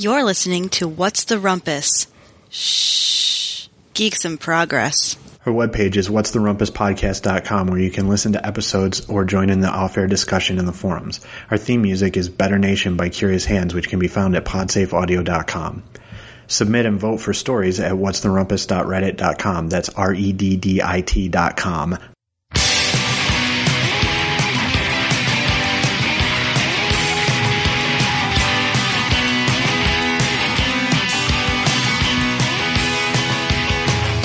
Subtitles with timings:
[0.00, 2.06] You're listening to What's the Rumpus?
[2.50, 3.66] Shh.
[3.94, 5.16] Geeks in Progress.
[5.44, 10.06] Our webpage is what'stherumpuspodcast.com where you can listen to episodes or join in the off-air
[10.06, 11.18] discussion in the forums.
[11.50, 15.82] Our theme music is Better Nation by Curious Hands, which can be found at podsafeaudio.com.
[16.46, 19.68] Submit and vote for stories at what'stherumpuss.reddit.com.
[19.68, 21.98] That's R-E-D-D-I-T dot com.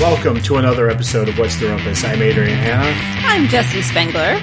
[0.03, 2.03] Welcome to another episode of What's the Rumpus.
[2.03, 2.93] I'm Adrian Hanna.
[3.25, 4.37] I'm Jesse Spengler.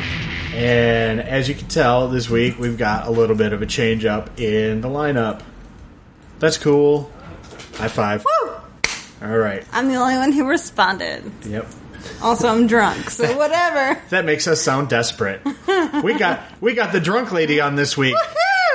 [0.55, 4.07] And as you can tell, this week we've got a little bit of a change
[4.07, 5.43] up in the lineup.
[6.39, 7.13] That's cool.
[7.75, 8.25] High five.
[8.25, 8.53] Woo!
[9.21, 9.63] All right.
[9.71, 11.31] I'm the only one who responded.
[11.45, 11.69] Yep.
[12.23, 14.01] Also, I'm drunk, so whatever.
[14.09, 15.43] That makes us sound desperate.
[16.03, 18.17] we got we got the drunk lady on this week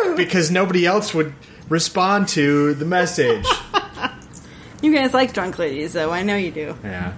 [0.04, 0.18] Woohoo!
[0.18, 1.34] because nobody else would
[1.68, 3.48] respond to the message.
[4.86, 6.12] You guys like drunk ladies, though.
[6.12, 6.76] I know you do.
[6.84, 7.14] yeah.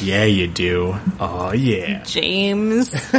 [0.00, 0.94] Yeah, you do.
[1.18, 2.04] Oh yeah.
[2.04, 2.94] James.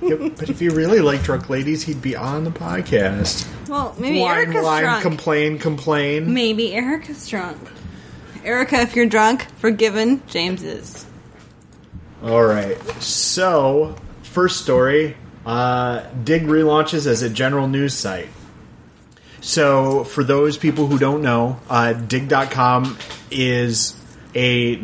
[0.00, 3.48] Yeah, but if you really like drunk ladies, he'd be on the podcast.
[3.68, 5.02] Well, maybe whine, Erica's whine, drunk.
[5.02, 6.32] complain, complain.
[6.32, 7.58] maybe Erica's drunk.
[8.44, 10.22] Erica, if you're drunk, forgiven.
[10.28, 11.04] James is.
[12.22, 12.80] All right.
[13.02, 18.28] So, first story uh, Digg relaunches as a general news site.
[19.40, 22.98] So, for those people who don't know, uh, Digg.com
[23.30, 23.94] is
[24.34, 24.76] a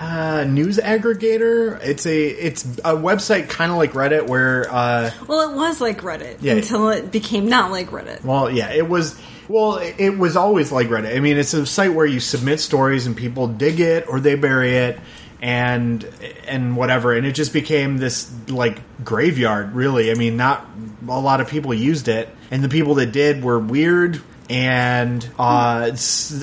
[0.00, 1.78] uh, news aggregator.
[1.84, 6.00] It's a it's a website kind of like Reddit, where uh, Well, it was like
[6.00, 6.54] Reddit Yeah.
[6.54, 8.24] until it became not like Reddit.
[8.24, 9.20] well, yeah, it was.
[9.48, 11.16] Well, it was always like Reddit.
[11.16, 14.36] I mean, it's a site where you submit stories and people dig it or they
[14.36, 15.00] bury it
[15.42, 16.06] and
[16.46, 17.12] and whatever.
[17.14, 20.10] And it just became this like graveyard, really.
[20.12, 20.64] I mean, not
[21.08, 24.22] a lot of people used it, and the people that did were weird.
[24.48, 25.92] And uh,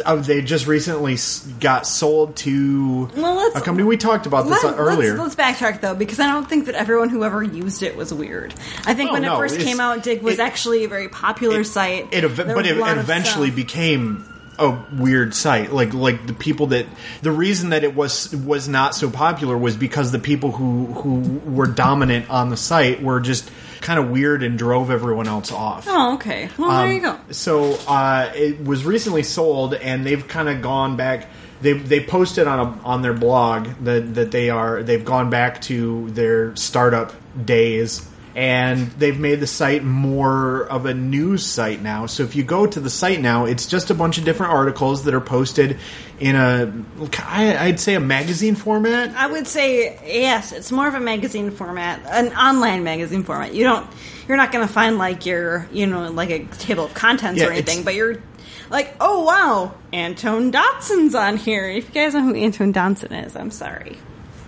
[0.05, 1.17] uh, they just recently
[1.59, 3.85] got sold to Well, a company.
[3.85, 5.17] We talked about this Let- earlier.
[5.17, 8.13] Let's, let's backtrack though, because I don't think that everyone who ever used it was
[8.13, 8.53] weird.
[8.85, 11.09] I think Oh, when no, it first came out, Digg was it- actually a very
[11.09, 12.13] popular site.
[12.13, 14.23] It, ev- but it a lot of eventually became
[14.57, 15.73] a weird site.
[15.73, 16.85] Like like the people that
[17.23, 21.41] the reason that it was was not so popular was because the people who who
[21.51, 23.51] were dominant on the site were just
[23.81, 25.85] kind of weird and drove everyone else off.
[25.87, 26.49] Oh, okay.
[26.57, 27.19] Well, there you go.
[27.31, 31.29] So uh, it was recently sold, and they've kind of gone back.
[31.61, 35.61] They they posted on a, on their blog that that they are they've gone back
[35.63, 42.05] to their startup days, and they've made the site more of a news site now.
[42.05, 45.05] So if you go to the site now, it's just a bunch of different articles
[45.05, 45.79] that are posted
[46.19, 46.71] in a,
[47.19, 49.09] I'd say a magazine format.
[49.15, 50.51] I would say yes.
[50.51, 53.55] It's more of a magazine format, an online magazine format.
[53.55, 53.89] You don't,
[54.27, 57.47] you're not going to find like your, you know, like a table of contents Yeah,
[57.47, 57.83] or anything.
[57.83, 58.21] But you're
[58.69, 61.67] like, oh wow, Antone Dotson's on here.
[61.67, 63.97] If you guys know who Antone Dotson is, I'm sorry.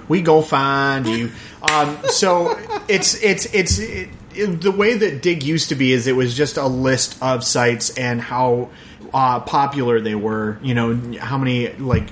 [0.09, 1.31] We go find you.
[1.71, 2.57] Um, so
[2.89, 6.33] it's it's it's it, it- the way that Digg used to be is it was
[6.35, 8.69] just a list of sites and how
[9.13, 10.57] uh, popular they were.
[10.61, 12.09] You know how many like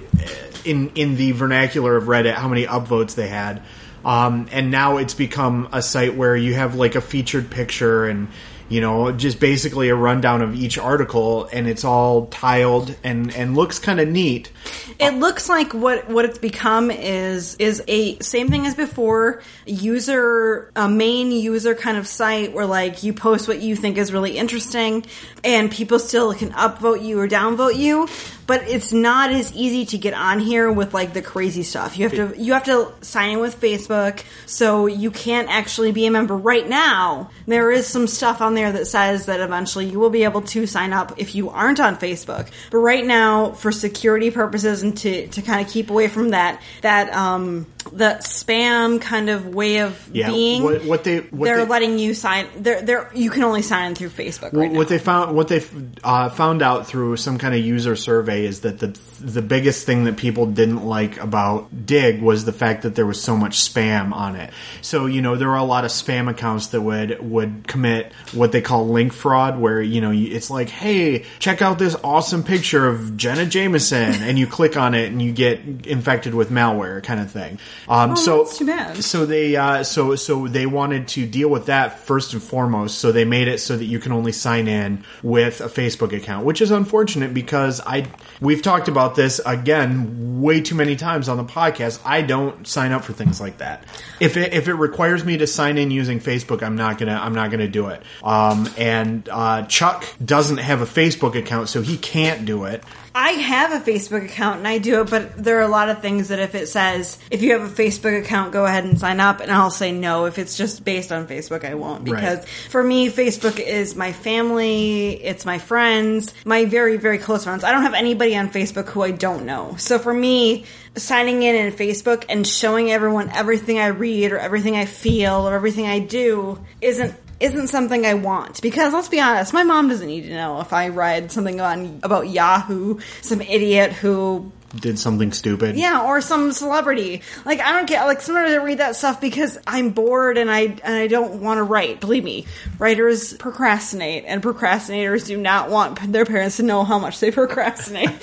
[0.66, 3.62] in in the vernacular of Reddit, how many upvotes they had.
[4.06, 8.28] Um, and now it's become a site where you have like a featured picture and
[8.69, 13.55] you know just basically a rundown of each article and it's all tiled and and
[13.55, 14.51] looks kind of neat.
[15.00, 20.72] It looks like what what it's become is is a same thing as before user
[20.75, 24.38] a main user kind of site where like you post what you think is really
[24.38, 25.06] interesting
[25.44, 28.07] and people still can upvote you or downvote you
[28.47, 31.97] but it's not as easy to get on here with like the crazy stuff.
[31.97, 36.06] You have to you have to sign in with Facebook so you can't actually be
[36.06, 37.30] a member right now.
[37.46, 40.66] There is some stuff on there that says that eventually you will be able to
[40.66, 42.50] sign up if you aren't on Facebook.
[42.72, 46.62] But right now for security purposes and to, to kind of keep away from that
[46.81, 51.58] that um the spam kind of way of Yeah, being what- what they- what they're
[51.66, 54.72] they- letting you sign they're they're you can only sign in through Facebook right what
[54.72, 54.84] now.
[54.84, 55.64] they found what they
[56.03, 60.06] uh, found out through some kind of user survey is that the the biggest thing
[60.06, 64.14] that people didn't like about Digg was the fact that there was so much spam
[64.14, 64.52] on it.
[64.81, 68.52] So you know there were a lot of spam accounts that would would commit what
[68.52, 72.88] they call link fraud, where you know it's like, hey, check out this awesome picture
[72.88, 77.19] of Jenna Jameson, and you click on it and you get infected with malware, kind
[77.19, 77.60] of thing.
[77.88, 79.04] Um, Oh, so that's too bad.
[79.04, 83.00] so they uh, so so they wanted to deal with that first and foremost.
[83.00, 86.46] So they made it so that you can only sign in with a Facebook account,
[86.46, 88.08] which is unfortunate because I
[88.42, 92.00] we've talked about this again way too many times on the podcast.
[92.06, 93.83] I don't sign up for things like that.
[94.19, 97.33] If it if it requires me to sign in using Facebook, I'm not gonna I'm
[97.33, 98.01] not gonna do it.
[98.24, 102.83] Um, and uh, Chuck doesn't have a Facebook account, so he can't do it.
[103.15, 106.01] I have a Facebook account and I do it, but there are a lot of
[106.04, 109.19] things that if it says if you have a Facebook account, go ahead and sign
[109.19, 110.25] up, and I'll say no.
[110.25, 112.48] If it's just based on Facebook, I won't because Right.
[112.69, 117.63] for me, Facebook is my family, it's my friends, my very very close friends.
[117.63, 119.75] I don't have anybody on Facebook who I don't know.
[119.77, 120.65] So for me,
[120.95, 125.53] signing in in Facebook and showing everyone everything I read or everything I feel or
[125.53, 130.07] everything I do isn't isn't something I want because let's be honest, my mom doesn't
[130.07, 135.31] need to know if I read something on about Yahoo, some idiot who Did something
[135.31, 135.75] stupid.
[135.78, 137.22] yeah, or some celebrity.
[137.45, 140.62] Like I don't get like sometimes I read that stuff because I'm bored and I
[140.62, 142.00] and I don't want to write.
[142.00, 142.48] Believe me,
[142.80, 148.10] writers procrastinate and procrastinators do not want their parents to know how much they procrastinate.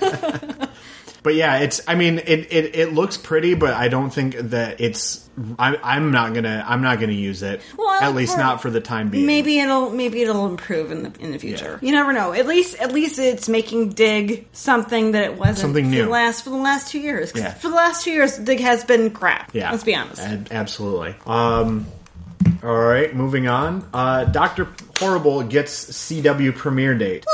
[1.22, 1.80] But yeah, it's.
[1.86, 5.28] I mean, it, it, it looks pretty, but I don't think that it's.
[5.58, 6.64] I, I'm not gonna.
[6.66, 7.60] I'm not gonna use it.
[7.76, 9.26] Well, at least for- not for the time being.
[9.26, 11.78] maybe it'll maybe it'll improve in the in the future.
[11.82, 11.86] Yeah.
[11.88, 12.32] You never know.
[12.32, 16.04] At least at least it's making Digg something that it wasn't Something for new.
[16.04, 17.32] the last for the last two years.
[17.34, 17.52] Yeah.
[17.52, 19.54] For the last two years, Digg has been crap.
[19.54, 20.20] Yeah, Let's be honest.
[20.22, 21.14] Ab- absolutely.
[21.26, 21.86] Um.
[22.62, 23.86] All right, moving on.
[23.92, 24.68] Uh, Doctor
[24.98, 27.24] Horrible gets CW premiere date.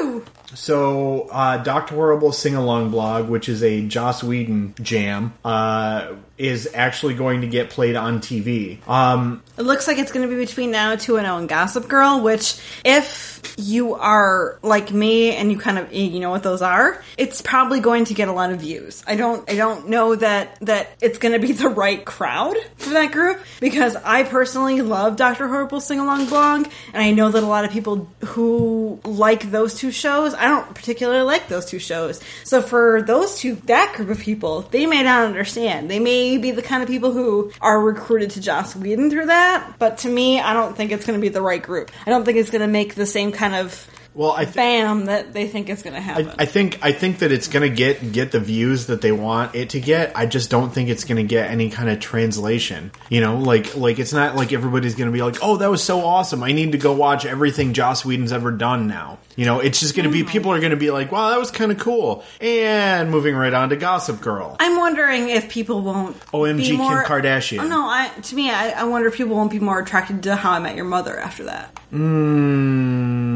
[0.00, 0.24] Woo!
[0.54, 6.68] So, uh, Doctor Horrible sing along blog, which is a Joss Whedon jam, uh, is
[6.74, 8.86] actually going to get played on TV.
[8.88, 11.88] Um, It looks like it's going to be between now 2 and 0 and Gossip
[11.88, 16.60] Girl, which if you are like me and you kind of you know what those
[16.62, 19.04] are, it's probably going to get a lot of views.
[19.06, 22.90] I don't I don't know that that it's going to be the right crowd for
[22.90, 25.46] that group because I personally love Dr.
[25.46, 29.74] Horrible Sing Along Blog and I know that a lot of people who like those
[29.74, 32.20] two shows, I don't particularly like those two shows.
[32.42, 35.90] So for those two that group of people, they may not understand.
[35.90, 39.74] They may be the kind of people who are recruited to Joss Whedon through that,
[39.78, 41.90] but to me, I don't think it's going to be the right group.
[42.06, 44.54] I don't think it's going to make the same kind of well, I think.
[44.54, 46.30] bam that they think is going to happen.
[46.38, 49.56] I think I think that it's going to get get the views that they want
[49.56, 50.16] it to get.
[50.16, 52.92] I just don't think it's going to get any kind of translation.
[53.08, 55.82] You know, like like it's not like everybody's going to be like, "Oh, that was
[55.82, 56.44] so awesome!
[56.44, 59.96] I need to go watch everything Joss Whedon's ever done now." You know, it's just
[59.96, 62.22] going to be people are going to be like, "Wow, that was kind of cool,"
[62.40, 64.56] and moving right on to Gossip Girl.
[64.60, 66.18] I'm wondering if people won't.
[66.26, 67.60] OMG be Kim more, Kardashian.
[67.60, 70.36] Oh, no, I to me, I, I wonder if people won't be more attracted to
[70.36, 71.74] How I Met Your Mother after that.
[71.92, 73.33] Mm,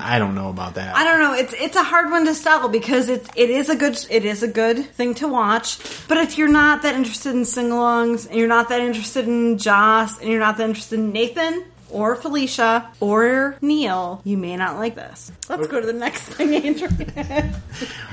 [0.00, 0.96] I don't know about that.
[0.96, 1.34] I don't know.
[1.34, 4.42] It's it's a hard one to sell because it's it is a good it is
[4.42, 5.78] a good thing to watch.
[6.08, 10.18] But if you're not that interested in sing-alongs and you're not that interested in Joss
[10.18, 14.94] and you're not that interested in Nathan or Felicia or Neil, you may not like
[14.94, 15.32] this.
[15.48, 16.88] Let's go to the next thing, Andrew.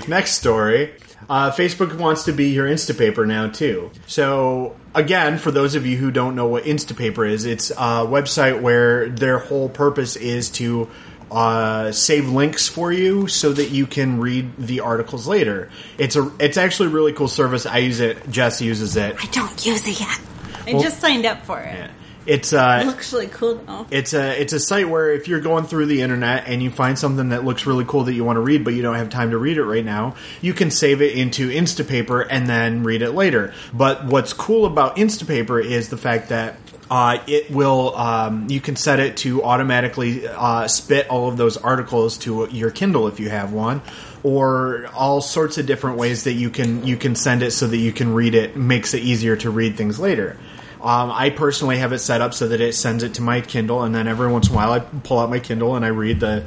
[0.08, 0.94] Next story.
[1.30, 3.92] Uh, Facebook wants to be your Instapaper now too.
[4.06, 8.62] So again, for those of you who don't know what Instapaper is, it's a website
[8.62, 10.90] where their whole purpose is to
[11.32, 15.70] uh, save links for you so that you can read the articles later.
[15.98, 17.66] It's a it's actually a really cool service.
[17.66, 18.30] I use it.
[18.30, 19.16] Jess uses it.
[19.22, 20.20] I don't use it yet.
[20.66, 21.90] I Well- just signed up for it.
[22.28, 23.88] It's It uh, looks really cool though.
[23.90, 27.00] it's a it's a site where if you're going through the internet and you find
[27.00, 29.32] something that looks really cool that you want to read but you don't have time
[29.32, 33.12] to read it right now, you can save it into Instapaper and then read it
[33.12, 33.54] later.
[33.74, 36.58] But what's cool about Instapaper is the fact that
[36.90, 41.58] uh, it will um, you can set it to automatically uh, spit all of those
[41.58, 43.82] articles to your Kindle if you have one
[44.24, 47.78] or all sorts of different ways that you can you can send it so that
[47.78, 50.38] you can read it makes it easier to read things later.
[50.82, 53.84] Um, I personally have it set up so that it sends it to my Kindle,
[53.84, 56.20] and then every once in a while I pull out my Kindle and I read
[56.20, 56.46] the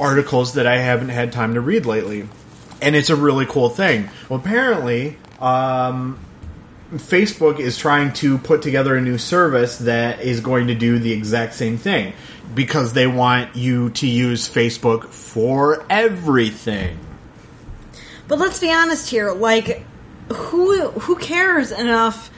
[0.00, 2.28] articles that I haven't had time to read lately.
[2.82, 4.10] And it's a really cool thing.
[4.28, 6.18] Well, apparently, um,
[6.92, 11.12] Facebook is trying to put together a new service that is going to do the
[11.12, 12.12] exact same thing
[12.54, 16.98] because they want you to use Facebook for everything.
[18.28, 19.32] But let's be honest here.
[19.32, 19.84] Like,
[20.32, 22.30] who who cares enough?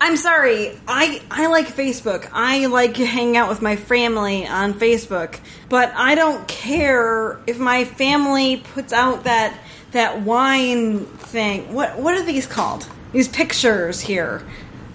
[0.00, 0.78] I'm sorry.
[0.86, 2.28] I I like Facebook.
[2.32, 5.38] I like hanging out with my family on Facebook.
[5.68, 9.58] But I don't care if my family puts out that
[9.92, 11.74] that wine thing.
[11.74, 12.86] What what are these called?
[13.12, 14.46] These pictures here.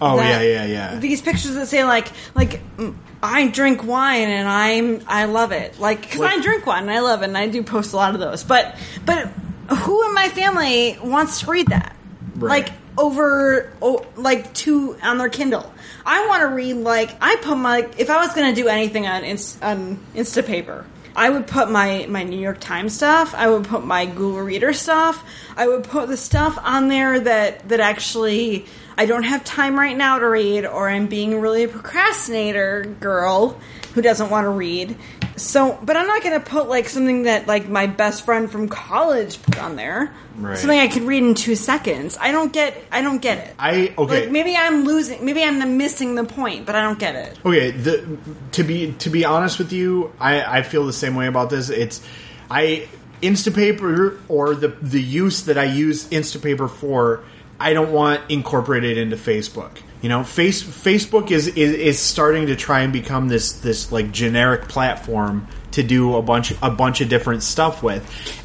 [0.02, 0.96] Oh, yeah, yeah, yeah.
[1.00, 5.80] These pictures that say like like mm, I drink wine and I'm I love it.
[5.80, 8.14] Like because I drink wine and I love it and I do post a lot
[8.14, 8.44] of those.
[8.44, 9.28] But but
[9.70, 11.96] who in my family wants to read that?
[12.36, 12.66] Right.
[12.66, 15.72] Like over oh, like two on their Kindle.
[16.06, 19.08] I want to read like I put my if I was going to do anything
[19.08, 20.86] on Inst- on Instapaper.
[21.16, 23.36] I would put my, my New York Times stuff.
[23.36, 25.24] I would put my Google Reader stuff.
[25.56, 28.66] I would put the stuff on there that, that actually
[28.98, 33.60] I don't have time right now to read, or I'm being really a procrastinator girl
[33.94, 34.96] who doesn't want to read.
[35.36, 38.70] So, but I'm not going to put like something that like my best friend from
[38.70, 40.14] college put on there.
[40.36, 40.58] Right.
[40.58, 42.18] Something I could read in two seconds.
[42.20, 42.76] I don't get.
[42.92, 43.56] I don't get it.
[43.58, 44.22] I okay.
[44.22, 45.24] Like maybe I'm losing.
[45.24, 47.38] Maybe I'm missing the point, but I don't get it.
[47.46, 48.18] Okay, the,
[48.54, 51.70] to be to be honest with you, I, I feel the same way about this.
[51.70, 52.02] It's
[52.50, 52.88] I
[53.22, 57.24] Instapaper or the the use that I use Instapaper for,
[57.60, 59.78] I don't want incorporated into Facebook.
[60.04, 64.12] You know, face Facebook is, is is starting to try and become this this like
[64.12, 68.04] generic platform to do a bunch a bunch of different stuff with.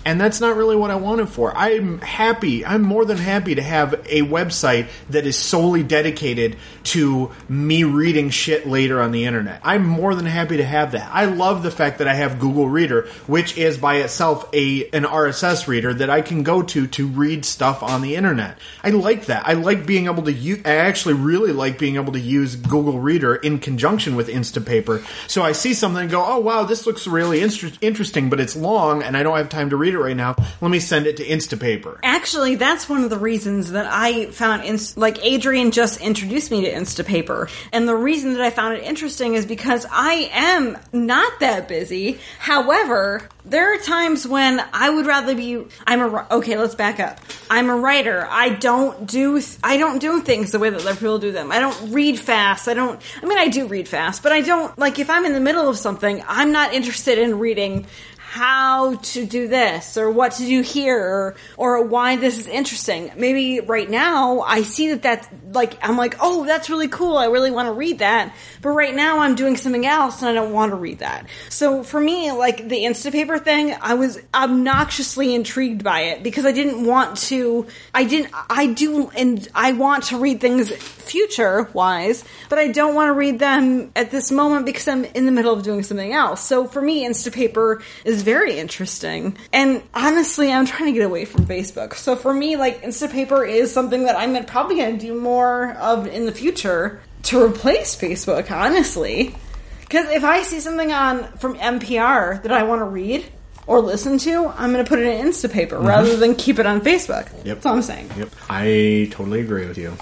[0.08, 1.54] And that's not really what I want it for.
[1.54, 2.64] I'm happy.
[2.64, 8.30] I'm more than happy to have a website that is solely dedicated to me reading
[8.30, 9.60] shit later on the internet.
[9.62, 11.10] I'm more than happy to have that.
[11.12, 15.04] I love the fact that I have Google Reader, which is by itself a an
[15.04, 18.56] RSS reader that I can go to to read stuff on the internet.
[18.82, 19.46] I like that.
[19.46, 22.98] I like being able to use I actually really like being able to use Google
[22.98, 25.04] Reader in conjunction with Instapaper.
[25.28, 28.56] So I see something and go, "Oh wow, this looks really inter- interesting, but it's
[28.56, 30.36] long and I don't have time to read it right now.
[30.60, 34.64] Let me send it to Instapaper." Actually, that's one of the reasons that I found,
[34.64, 38.84] Inst- like Adrian just introduced me to Instapaper, and the reason that I found it
[38.84, 42.18] interesting is because I am not that busy.
[42.38, 45.64] However, there are times when I would rather be.
[45.86, 46.56] I'm a okay.
[46.58, 47.18] Let's back up.
[47.50, 48.26] I'm a writer.
[48.28, 49.40] I don't do.
[49.62, 51.50] I don't do things the way that other people do them.
[51.50, 52.68] I don't read fast.
[52.68, 53.00] I don't.
[53.22, 55.68] I mean, I do read fast, but I don't like if I'm in the middle
[55.68, 56.22] of something.
[56.28, 57.86] I'm not interested in reading
[58.30, 63.10] how to do this or what to do here or, or why this is interesting.
[63.16, 67.16] Maybe right now I see that that's like, I'm like, oh, that's really cool.
[67.16, 68.34] I really want to read that.
[68.60, 71.26] But right now I'm doing something else and I don't want to read that.
[71.48, 76.52] So for me, like the Instapaper thing, I was obnoxiously intrigued by it because I
[76.52, 82.26] didn't want to, I didn't, I do, and I want to read things future wise,
[82.50, 85.54] but I don't want to read them at this moment because I'm in the middle
[85.54, 86.42] of doing something else.
[86.42, 89.36] So for me, Instapaper is very interesting.
[89.52, 91.94] And honestly, I'm trying to get away from Facebook.
[91.94, 96.06] So for me, like Instapaper is something that I'm probably going to do more of
[96.06, 99.34] in the future to replace Facebook, honestly.
[99.80, 103.26] Because if I see something on from NPR that I want to read
[103.66, 105.86] or listen to, I'm going to put it in Instapaper mm-hmm.
[105.86, 107.32] rather than keep it on Facebook.
[107.36, 107.44] Yep.
[107.44, 108.10] That's all I'm saying.
[108.16, 109.96] Yep, I totally agree with you.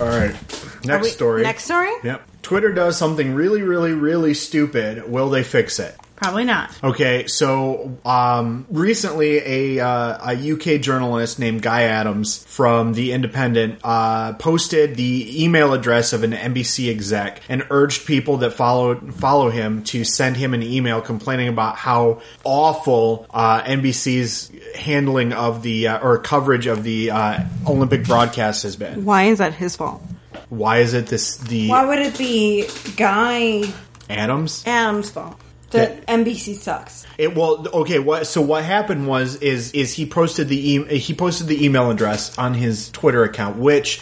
[0.00, 0.34] All right,
[0.84, 1.42] next we- story.
[1.42, 1.92] next story?
[2.04, 2.22] Yep.
[2.42, 5.10] Twitter does something really, really, really stupid.
[5.10, 5.96] Will they fix it?
[6.18, 6.76] Probably not.
[6.82, 13.78] Okay, so um, recently a, uh, a UK journalist named Guy Adams from The Independent
[13.84, 19.48] uh, posted the email address of an NBC exec and urged people that follow follow
[19.50, 25.86] him to send him an email complaining about how awful uh, NBC's handling of the
[25.86, 29.04] uh, or coverage of the uh, Olympic broadcast has been.
[29.04, 30.02] Why is that his fault?
[30.48, 33.72] Why is it this the Why would it be Guy
[34.10, 34.64] Adams?
[34.66, 37.06] Adams' fault that NBC sucks?
[37.18, 37.98] It well, okay.
[37.98, 41.90] What so what happened was is is he posted the e- he posted the email
[41.90, 44.00] address on his Twitter account, which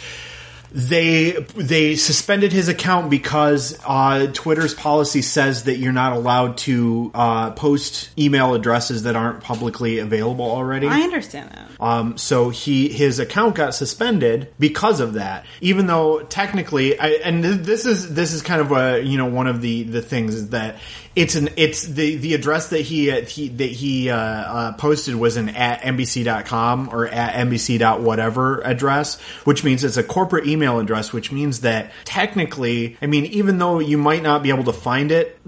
[0.77, 7.09] they they suspended his account because uh, Twitter's policy says that you're not allowed to
[7.15, 10.85] uh, post email addresses that aren't publicly available already.
[10.85, 11.71] I understand that.
[11.79, 15.47] Um, so he his account got suspended because of that.
[15.61, 19.25] Even though technically, I, and th- this is this is kind of a you know
[19.25, 20.77] one of the the things is that
[21.17, 25.15] it's an it's the the address that he, uh, he that he uh, uh, posted
[25.15, 30.66] was an at nbc.com or at nbc whatever address, which means it's a corporate email
[30.79, 34.73] address, which means that technically, I mean, even though you might not be able to
[34.73, 35.39] find it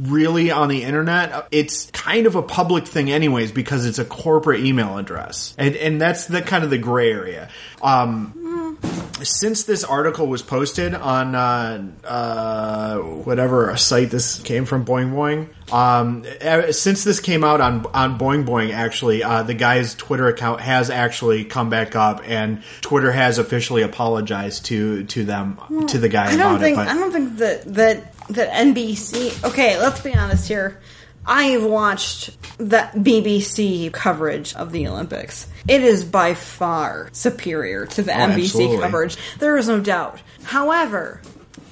[0.00, 4.60] really on the internet, it's kind of a public thing anyways because it's a corporate
[4.60, 7.48] email address, and and that's the kind of the gray area.
[7.82, 8.78] Um,
[9.22, 15.72] since this article was posted on uh, uh, whatever site this came from, Boing Boing.
[15.72, 16.24] Um,
[16.72, 20.90] since this came out on on Boing Boing, actually, uh, the guy's Twitter account has
[20.90, 26.26] actually come back up, and Twitter has officially apologized to to them to the guy
[26.32, 26.88] I don't about think it.
[26.88, 29.44] I don't think that that that NBC.
[29.44, 30.80] Okay, let's be honest here.
[31.26, 35.46] I've watched the BBC coverage of the Olympics.
[35.66, 38.78] It is by far superior to the NBC absolutely.
[38.78, 39.16] coverage.
[39.38, 40.20] There is no doubt.
[40.42, 41.22] However,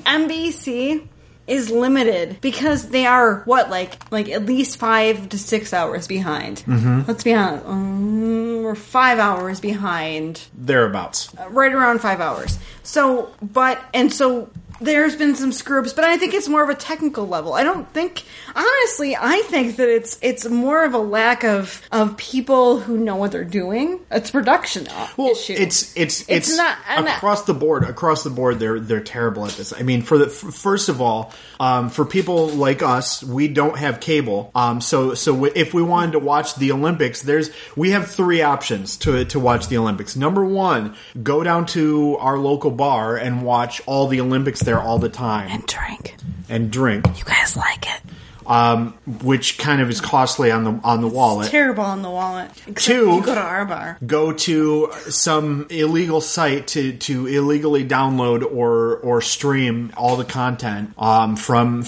[0.04, 1.06] NBC
[1.46, 6.58] is limited because they are what like like at least five to six hours behind.
[6.66, 7.02] Mm-hmm.
[7.06, 11.34] Let's be honest, um, we're five hours behind, Thereabouts.
[11.50, 12.58] right around five hours.
[12.84, 14.50] So, but and so
[14.84, 17.52] there's been some screw ups, but I think it's more of a technical level.
[17.54, 18.22] I don't think,
[18.54, 23.16] honestly, I think that it's it's more of a lack of of people who know
[23.16, 24.00] what they're doing.
[24.10, 24.86] It's production
[25.16, 25.54] Well, issue.
[25.56, 27.84] it's it's it's, not- and I- across the board.
[27.84, 29.72] Across the board, they're they're terrible at this.
[29.72, 33.78] I mean, for the f- first of all, um, for people like us, we don't
[33.78, 34.50] have cable.
[34.54, 38.42] Um, so so w- if we wanted to watch the Olympics, there's we have three
[38.42, 40.16] options to to watch the Olympics.
[40.16, 44.98] Number one, go down to our local bar and watch all the Olympics there all
[44.98, 46.16] the time and drink.
[46.48, 48.00] and drink, You guys like it?
[48.46, 51.50] Um, which kind of is costly on the on the wallet.
[51.50, 52.50] Terrible on the wallet.
[52.76, 53.14] Two.
[53.16, 53.98] you go to our bar.
[54.06, 60.92] go to some illegal site to, to illegally download or or stream all the content
[60.98, 61.82] um, from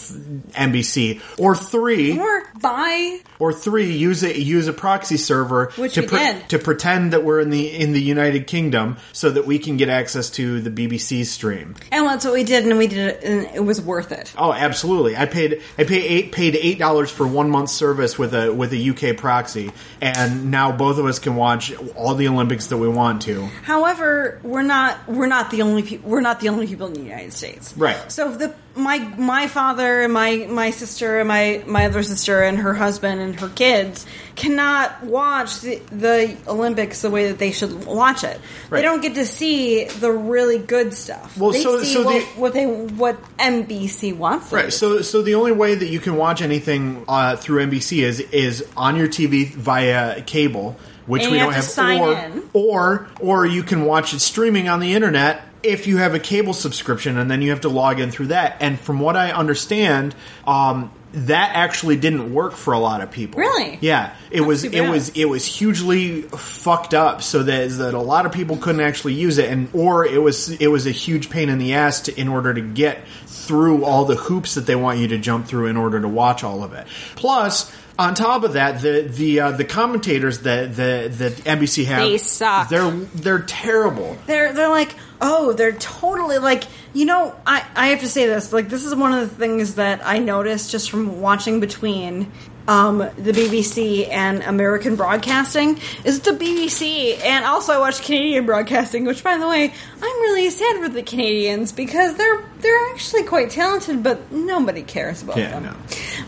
[0.53, 6.03] NBC, or three, Or buy or three use a use a proxy server Which to
[6.07, 6.49] did.
[6.51, 9.89] to pretend that we're in the in the United Kingdom so that we can get
[9.89, 11.75] access to the BBC stream.
[11.91, 14.33] and that's what we did, and we did it, and it was worth it.
[14.39, 15.17] Oh, absolutely!
[15.17, 18.73] I paid I paid eight paid eight dollars for one month service with a with
[18.73, 22.89] a UK proxy, and now both of us can watch all the Olympics that we
[22.89, 23.47] want to.
[23.63, 27.01] However, we're not we're not the only pe- we're not the only people in the
[27.01, 27.75] United States.
[27.77, 28.11] Right.
[28.13, 32.59] So the my my father and my my sister and my my other sister and
[32.59, 34.05] her husband and her kids
[34.35, 38.41] cannot watch the, the Olympics the way that they should watch it.
[38.69, 38.79] Right.
[38.79, 41.39] They don't get to see the really good stuff.
[41.39, 44.53] Well, they so- see so what, the- what they what NBC wants.
[44.53, 44.73] Right.
[44.73, 48.67] So, so the only way that you can watch anything uh, through NBC is is
[48.77, 50.77] on your TV via cable,
[51.07, 52.43] which And we don't have have, or in.
[52.53, 56.53] or or you can watch it streaming on the internet if you have a cable
[56.53, 58.57] subscription, and then you have to log in through that.
[58.61, 60.15] And from what I understand,
[60.47, 63.39] um, that actually didn't work for a lot of people.
[63.39, 63.79] Really?
[63.81, 64.15] Yeah.
[64.31, 68.33] It was it was it was hugely fucked up so that that a lot of
[68.33, 71.59] people couldn't actually use it and or it was it was a huge pain in
[71.59, 75.09] the ass to, in order to get through all the hoops that they want you
[75.09, 78.81] to jump through in order to watch all of it plus on top of that
[78.83, 82.69] the the uh, the commentators that the that NBC have They suck.
[82.69, 88.01] they're they're terrible they're they're like oh they're totally like you know I I have
[88.01, 91.21] to say this like this is one of the things that I noticed just from
[91.21, 92.31] watching between
[92.67, 99.05] um, the BBC and American broadcasting is the BBC and also I watch Canadian broadcasting
[99.05, 99.65] which by the way
[100.03, 105.23] I'm really sad for the Canadians because they're they're actually quite talented but nobody cares
[105.23, 105.75] about Yeah, them no.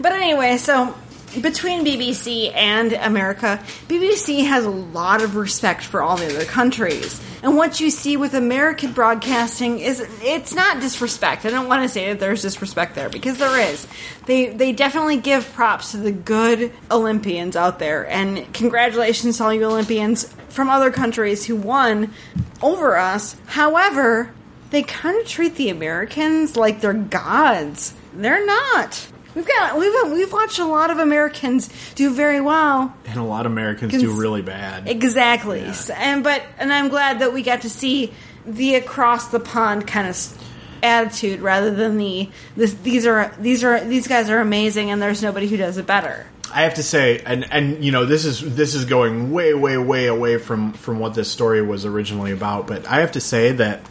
[0.01, 0.95] but anyway so
[1.41, 7.21] between BBC and America, BBC has a lot of respect for all the other countries.
[7.43, 11.45] And what you see with American broadcasting is it's not disrespect.
[11.45, 13.87] I don't want to say that there's disrespect there because there is.
[14.25, 19.53] They they definitely give props to the good Olympians out there and congratulations to all
[19.53, 22.13] you Olympians from other countries who won
[22.63, 23.37] over us.
[23.47, 24.33] However,
[24.71, 27.95] they kind of treat the Americans like they're gods.
[28.15, 29.07] They're not.
[29.37, 32.97] We've got we've we've watched a lot of Americans do very well.
[33.05, 35.61] and a lot of Americans Cons- do really bad Exactly.
[35.61, 35.75] Yeah.
[35.99, 38.15] And but and I'm glad that we got to see
[38.47, 40.17] the across the pond kind of
[40.83, 45.23] attitude rather than the this, these are these are these guys are amazing and there's
[45.23, 46.27] nobody who does it better.
[46.51, 49.77] I have to say, and and you know, this is this is going way, way,
[49.77, 52.67] way away from from what this story was originally about.
[52.67, 53.83] But I have to say that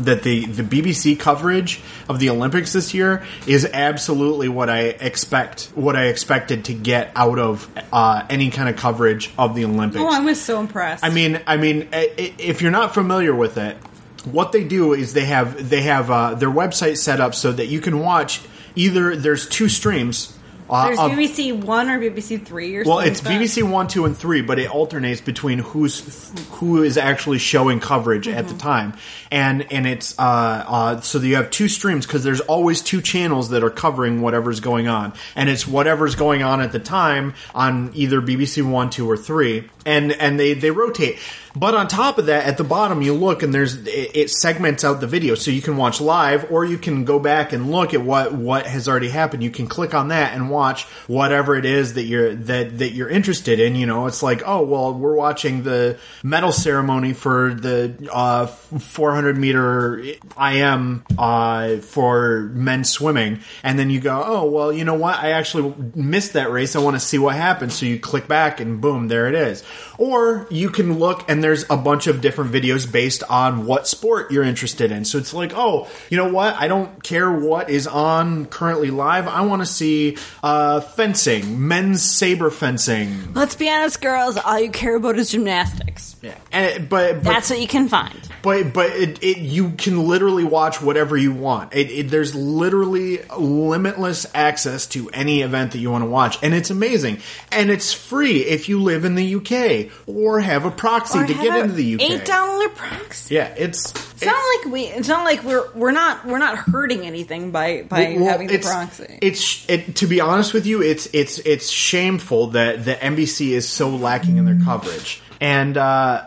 [0.00, 5.70] that the the BBC coverage of the Olympics this year is absolutely what I expect,
[5.74, 10.02] what I expected to get out of uh, any kind of coverage of the Olympics.
[10.02, 11.04] Oh, I was so impressed.
[11.04, 13.76] I mean, I mean, if you're not familiar with it,
[14.24, 17.66] what they do is they have they have uh, their website set up so that
[17.66, 18.40] you can watch
[18.74, 20.37] either there's two streams.
[20.70, 22.88] Uh, there's of- BBC One or BBC Three or something?
[22.90, 23.12] well, something.
[23.12, 23.42] it's like that.
[23.64, 28.28] BBC One, Two, and Three, but it alternates between who's who is actually showing coverage
[28.28, 28.58] at the Mm-hmm.
[28.58, 28.92] time,
[29.30, 33.00] and and it's uh, uh, so that you have two streams because there's always two
[33.00, 37.34] channels that are covering whatever's going on, and it's whatever's going on at the time
[37.54, 41.18] on either BBC One, Two, or Three, and and they they rotate.
[41.58, 44.84] But on top of that, at the bottom, you look and there's it, it segments
[44.84, 47.94] out the video, so you can watch live, or you can go back and look
[47.94, 49.42] at what what has already happened.
[49.42, 53.08] You can click on that and watch whatever it is that you're that that you're
[53.08, 53.74] interested in.
[53.74, 59.36] You know, it's like, oh well, we're watching the medal ceremony for the uh, 400
[59.36, 60.00] meter
[60.40, 65.18] IM uh, for men swimming, and then you go, oh well, you know what?
[65.18, 66.76] I actually missed that race.
[66.76, 67.74] I want to see what happens.
[67.74, 69.64] So you click back, and boom, there it is.
[69.98, 74.30] Or you can look, and there's a bunch of different videos based on what sport
[74.30, 75.04] you're interested in.
[75.04, 76.54] So it's like, oh, you know what?
[76.54, 79.26] I don't care what is on currently live.
[79.26, 83.34] I want to see uh, fencing, men's saber fencing.
[83.34, 84.36] Let's be honest, girls.
[84.36, 86.14] All you care about is gymnastics.
[86.20, 88.12] Yeah, and it, but, but That's what you can find.
[88.42, 91.74] but but it, it you can literally watch whatever you want.
[91.74, 96.54] It, it, there's literally limitless access to any event that you want to watch, and
[96.54, 97.20] it's amazing.
[97.52, 101.34] And it's free if you live in the UK or have a proxy Or to
[101.34, 102.00] get into the UK.
[102.02, 103.36] Eight dollar proxy.
[103.36, 104.82] Yeah, it's It's not like we.
[104.86, 108.58] It's not like we're we're not we're not hurting anything by by Well, having the
[108.58, 109.18] proxy.
[109.22, 113.68] It's it, to be honest with you, it's it's it's shameful that the NBC is
[113.68, 116.26] so lacking in their coverage, and uh,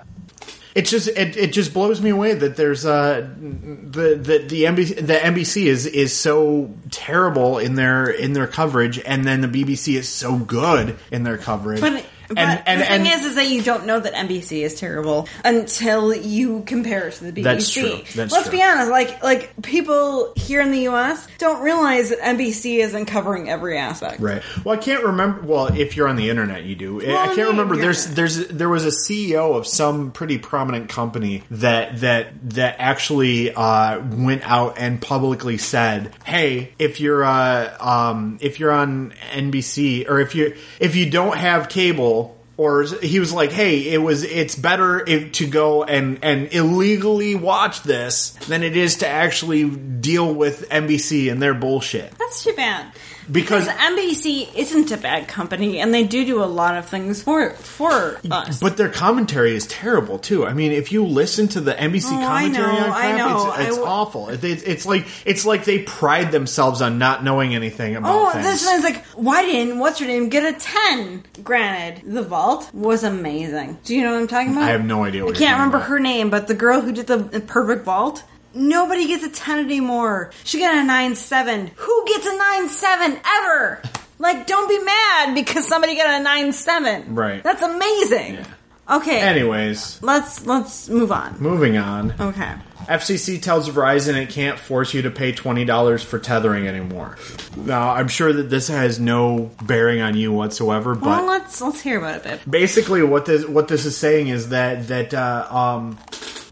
[0.74, 4.96] it just it, it just blows me away that there's uh the the the NBC
[4.96, 9.96] the NBC is is so terrible in their in their coverage, and then the BBC
[9.96, 11.82] is so good in their coverage.
[11.82, 14.62] But, but and, and, the thing and- is, is that you don't know that NBC
[14.64, 17.44] is terrible until you compare it to the BBC.
[17.44, 18.02] That's true.
[18.16, 18.58] That's Let's true.
[18.58, 18.92] be honest.
[18.92, 21.28] Like, like people here in the U.S.
[21.38, 24.20] don't realize that NBC isn't covering every aspect.
[24.20, 24.42] Right.
[24.64, 25.42] Well, I can't remember.
[25.42, 27.02] Well, if you're on the internet, you do.
[27.02, 27.76] I can't remember.
[27.76, 33.54] There's there's there was a CEO of some pretty prominent company that that that actually
[33.54, 40.10] uh, went out and publicly said, "Hey, if you're uh, um, if you're on NBC
[40.10, 42.21] or if you if you don't have cable."
[42.58, 44.24] Or he was like, "Hey, it was.
[44.24, 49.70] It's better if, to go and and illegally watch this than it is to actually
[49.70, 52.88] deal with NBC and their bullshit." That's too bad.
[53.32, 57.22] Because- Because NBC isn't a bad company, and they do do a lot of things
[57.22, 58.60] for for us.
[58.60, 60.46] But their commentary is terrible too.
[60.46, 63.48] I mean, if you listen to the NBC Oh, commentary know, on crap, know.
[63.52, 64.30] it's, it's w- awful.
[64.30, 68.30] It, it's it's like it's like they pride themselves on not knowing anything about Oh,
[68.32, 68.46] things.
[68.46, 71.24] this is like, why didn't what's her name get a ten?
[71.44, 73.78] Granted, the vault was amazing.
[73.84, 74.64] Do you know what I'm talking about?
[74.64, 75.90] I have no idea what I can't remember about.
[75.90, 78.24] her name, but the girl who did the perfect vault.
[78.54, 80.32] Nobody gets a ten anymore.
[80.44, 81.72] She got a nine seven.
[81.76, 83.82] Who gets a nine seven ever?
[84.20, 87.16] Like, don't be mad because somebody got a nine seven.
[87.16, 87.42] Right.
[87.44, 88.46] That's amazing.
[88.90, 89.20] Okay.
[89.22, 91.38] Anyways, let's let's move on.
[91.40, 92.14] moving on.
[92.20, 92.54] Okay.
[92.88, 97.16] FCC tells Verizon it can't force you to pay twenty dollars for tethering anymore.
[97.56, 101.80] Now, I'm sure that this has no bearing on you whatsoever, but Well, let's let's
[101.80, 102.40] hear about it, babe.
[102.50, 105.98] basically what this what this is saying is that that uh, um,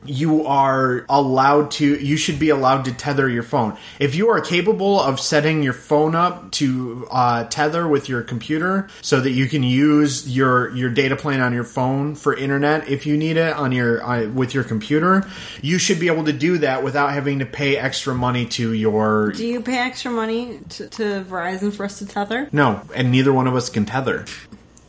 [0.06, 4.40] you are allowed to you should be allowed to tether your phone if you are
[4.40, 9.48] capable of setting your phone up to uh, tether with your computer so that you
[9.48, 13.54] can use your your data plan on your phone for internet if you need it
[13.54, 15.28] on your uh, with your computer
[15.62, 19.32] you should be able to do that without having to pay extra money to your
[19.34, 22.48] Do you pay extra money to, to Verizon for us to tether?
[22.52, 24.26] no and neither one of us can tether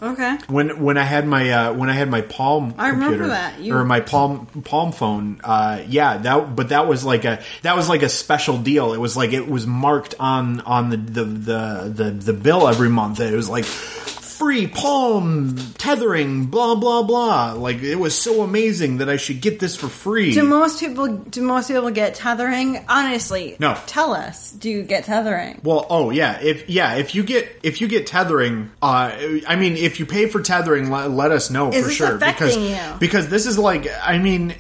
[0.03, 0.39] Okay.
[0.49, 3.61] when when I had my uh, when I had my Palm I remember computer that.
[3.61, 7.77] You- or my Palm Palm phone, uh, yeah, that but that was like a that
[7.77, 8.93] was like a special deal.
[8.95, 12.89] It was like it was marked on on the the the the, the bill every
[12.89, 13.21] month.
[13.21, 13.65] It was like
[14.41, 17.53] free Palm tethering, blah blah blah.
[17.53, 20.33] Like it was so amazing that I should get this for free.
[20.33, 22.83] Do most people do most people get tethering?
[22.89, 23.77] Honestly, No.
[23.87, 25.61] Tell us, do you get tethering?
[25.63, 29.13] Well, oh yeah, if yeah, if you get if you get tethering, uh,
[29.47, 32.57] I mean, if you pay for tethering, let, let us know Is for sure because
[32.57, 32.79] you?
[32.99, 34.55] because this is like, I mean.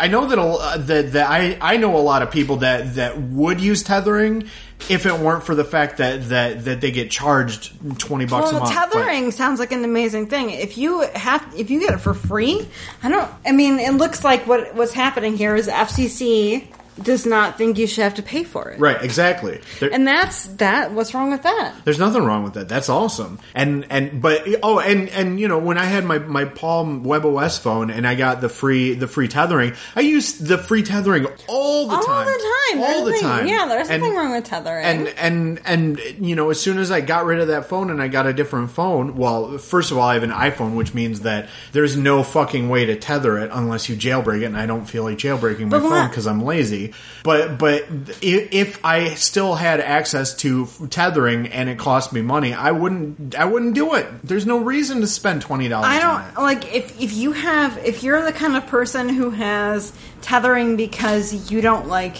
[0.00, 3.16] I know that a, that, that I, I know a lot of people that, that
[3.16, 4.50] would use tethering
[4.88, 8.54] if it weren't for the fact that, that, that they get charged twenty bucks a
[8.54, 8.74] Well, month.
[8.74, 10.50] but- tethering sounds like an amazing thing.
[10.50, 12.68] If you have, if you get it for free,
[13.02, 13.30] I don't.
[13.46, 16.66] I mean, it looks like what what's happening here is FCC
[17.02, 19.60] does not think you should have to pay for it, right, exactly.
[19.80, 20.92] There- And that's that.
[20.92, 21.74] What's wrong with that?
[21.84, 22.68] There's nothing wrong with that.
[22.68, 23.38] That's awesome.
[23.54, 27.58] And and but oh and and you know when I had my my Palm WebOS
[27.60, 31.88] phone and I got the free the free tethering, I used the free tethering all
[31.88, 32.32] the All time, the
[32.72, 33.46] time, all There's the time.
[33.48, 34.84] Yeah, there's And- nothing wrong with tethering.
[34.84, 38.00] and and and you know as soon as I got rid of that phone and
[38.00, 41.20] I got a different phone, well, first of all, I have an iPhone, which means
[41.20, 44.84] that there's no fucking way to tether it unless you jailbreak it, and I don't
[44.84, 46.83] feel like jailbreaking my But phone because I'm lazy.
[47.22, 47.84] But but
[48.20, 53.44] if, I still had access to tethering and it cost me money, I wouldn't I
[53.44, 54.06] wouldn't do it.
[54.22, 55.88] There's no reason to spend twenty dollars.
[55.88, 56.34] I on it.
[56.34, 60.76] don't like if if you have if you're the kind of person who has tethering
[60.76, 62.16] because you don't like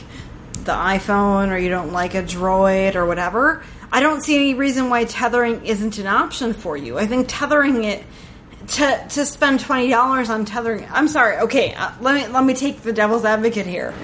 [0.64, 3.62] the iPhone or you don't like a Droid or whatever.
[3.92, 6.98] I don't see any reason why tethering isn't an option for you.
[6.98, 8.02] I think tethering it
[8.66, 10.86] to to spend twenty dollars on tethering.
[10.90, 11.38] I'm sorry.
[11.38, 13.94] Okay, uh, let me let me take the devil's advocate here.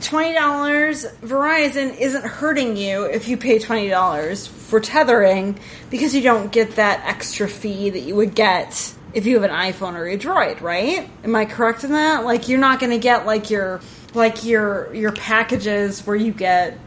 [0.00, 5.58] Twenty dollars, Verizon isn't hurting you if you pay twenty dollars for tethering
[5.90, 9.56] because you don't get that extra fee that you would get if you have an
[9.56, 11.08] iPhone or a Droid, right?
[11.22, 12.24] Am I correct in that?
[12.24, 13.80] Like you're not going to get like your
[14.14, 16.78] like your your packages where you get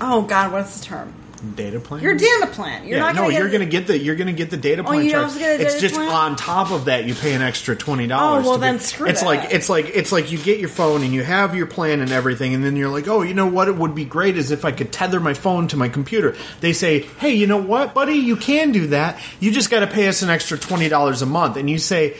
[0.00, 1.14] oh god, what's the term?
[1.38, 2.02] Data plan.
[2.02, 2.84] Your data plan.
[2.84, 4.82] You're yeah, not no, gonna get you're gonna get the you're gonna get the data
[4.82, 5.04] oh, plan.
[5.04, 5.38] you charge.
[5.38, 6.08] get a it's data just plan?
[6.08, 8.44] on top of that, you pay an extra twenty dollars.
[8.44, 9.26] Oh, well, then screw It's that.
[9.26, 12.10] like it's like it's like you get your phone and you have your plan and
[12.10, 13.68] everything, and then you're like, oh, you know what?
[13.68, 16.36] It would be great is if I could tether my phone to my computer.
[16.60, 18.14] They say, hey, you know what, buddy?
[18.14, 19.20] You can do that.
[19.38, 22.16] You just got to pay us an extra twenty dollars a month, and you say.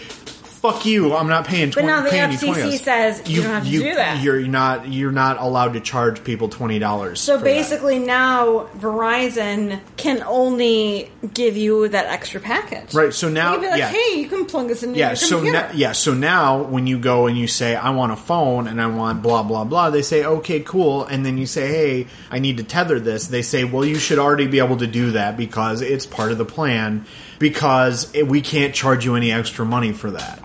[0.61, 1.15] Fuck you!
[1.15, 1.71] I'm not paying.
[1.71, 2.79] 20, but now the paying you FCC $20.
[2.81, 4.23] says you don't have to do that.
[4.23, 4.89] You're not.
[4.89, 7.21] You're not allowed to charge people twenty dollars.
[7.21, 12.93] So basically, now Verizon can only give you that extra package.
[12.93, 13.89] Right, so now- be like, yeah.
[13.89, 16.87] "Hey, you can plug this into Yeah, your so computer." now, yeah, so now when
[16.89, 19.91] you go and you say I want a phone and I want blah blah blah,
[19.91, 23.29] they say okay, cool, and then you say hey, I need to tether this.
[23.29, 26.39] They say well, you should already be able to do that because it's part of
[26.39, 27.07] the plan
[27.39, 30.43] because it, we can't charge you any extra money for that.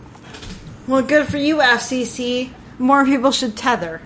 [0.86, 2.50] Well, good for you, FCC.
[2.78, 4.02] More people should tether.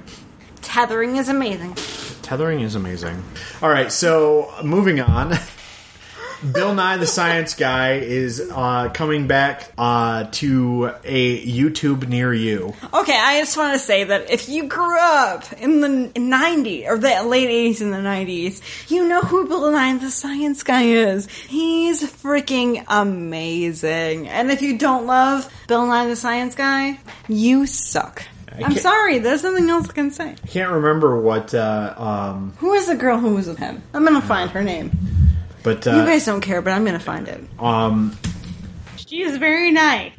[0.61, 1.73] Tethering is amazing.
[2.21, 3.23] Tethering is amazing.
[3.63, 5.33] All right, so moving on.
[6.52, 12.76] Bill Nye the Science Guy is uh, coming back uh, to a YouTube near you.
[12.93, 15.88] Okay, I just want to say that if you grew up in the
[16.19, 20.62] 90s, or the late 80s and the 90s, you know who Bill Nye the Science
[20.62, 21.28] Guy is.
[21.28, 24.28] He's freaking amazing.
[24.28, 28.23] And if you don't love Bill Nye the Science Guy, you suck.
[28.63, 30.30] I'm sorry, there's nothing else I can say.
[30.32, 33.84] I can't remember what, uh, um, Who is the girl who was with him?
[33.93, 34.91] I'm gonna find her name.
[35.67, 37.41] But You uh, guys don't care, but I'm gonna find it.
[37.60, 38.17] um,
[38.95, 40.13] She is very nice.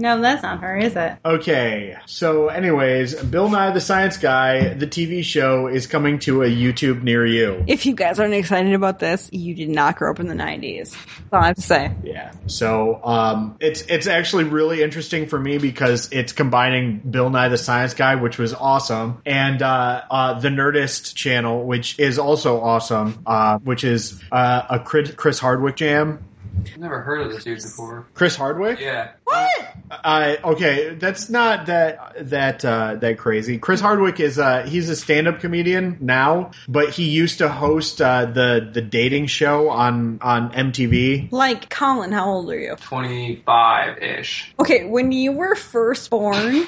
[0.00, 1.18] No, that's not her, is it?
[1.22, 6.46] Okay, so anyways, Bill Nye the Science Guy, the TV show, is coming to a
[6.46, 7.62] YouTube near you.
[7.66, 10.92] If you guys aren't excited about this, you did not grow up in the 90s.
[10.92, 11.92] That's all I have to say.
[12.02, 12.32] Yeah.
[12.46, 17.58] So um, it's it's actually really interesting for me because it's combining Bill Nye the
[17.58, 23.22] Science Guy, which was awesome, and uh, uh, the Nerdist channel, which is also awesome,
[23.26, 26.24] uh, which is uh, a Chris Chris Hardwick jam.
[26.66, 28.06] I've never heard of this dude before.
[28.14, 28.80] Chris Hardwick.
[28.80, 29.12] Yeah.
[29.24, 29.50] What?
[29.90, 33.58] Uh, okay, that's not that that uh, that crazy.
[33.58, 38.26] Chris Hardwick is uh, he's a stand-up comedian now, but he used to host uh,
[38.26, 41.32] the the dating show on on MTV.
[41.32, 42.76] Like, Colin, how old are you?
[42.76, 44.54] 25 ish.
[44.58, 46.66] Okay, when you were first born,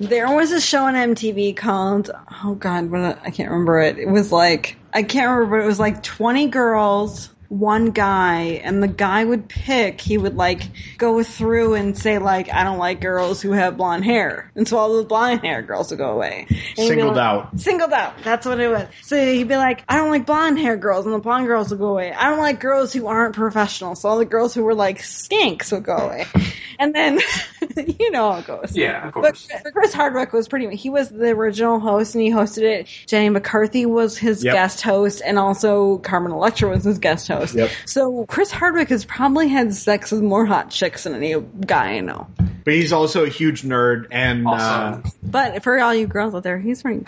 [0.00, 2.10] there was a show on MTV called,
[2.44, 3.98] oh god, what, I can't remember it.
[3.98, 8.82] It was like, I can't remember, but it was like 20 girls, one guy, and
[8.82, 10.62] the guy would pick, he would like
[10.98, 14.50] go through and say like, I don't like girls who have blonde hair.
[14.54, 16.46] And so all the blonde hair girls would go away.
[16.76, 17.58] And Singled like- out.
[17.60, 18.14] Singled out.
[18.22, 18.86] That's what it was.
[19.02, 21.78] So he'd be like, I don't like blonde hair girls, and the blonde girls would
[21.78, 22.12] go away.
[22.12, 23.94] I don't like girls who aren't professional.
[23.94, 26.26] So all the girls who were like skanks would go away.
[26.80, 27.18] And then,
[27.98, 28.76] you know how it goes.
[28.76, 29.72] Yeah, of course But course.
[29.72, 30.76] Chris Hardwick was pretty.
[30.76, 32.88] He was the original host, and he hosted it.
[33.06, 34.54] Jenny McCarthy was his Yep.
[34.54, 37.37] guest host, and also Carmen Electra was his guest host.
[37.46, 37.70] Yep.
[37.86, 42.00] So Chris Hardwick has probably had sex with more hot chicks than any guy I
[42.00, 42.26] know.
[42.64, 46.58] But he's also a huge nerd, and uh, But for all you girls out there,
[46.58, 47.04] he's pretty.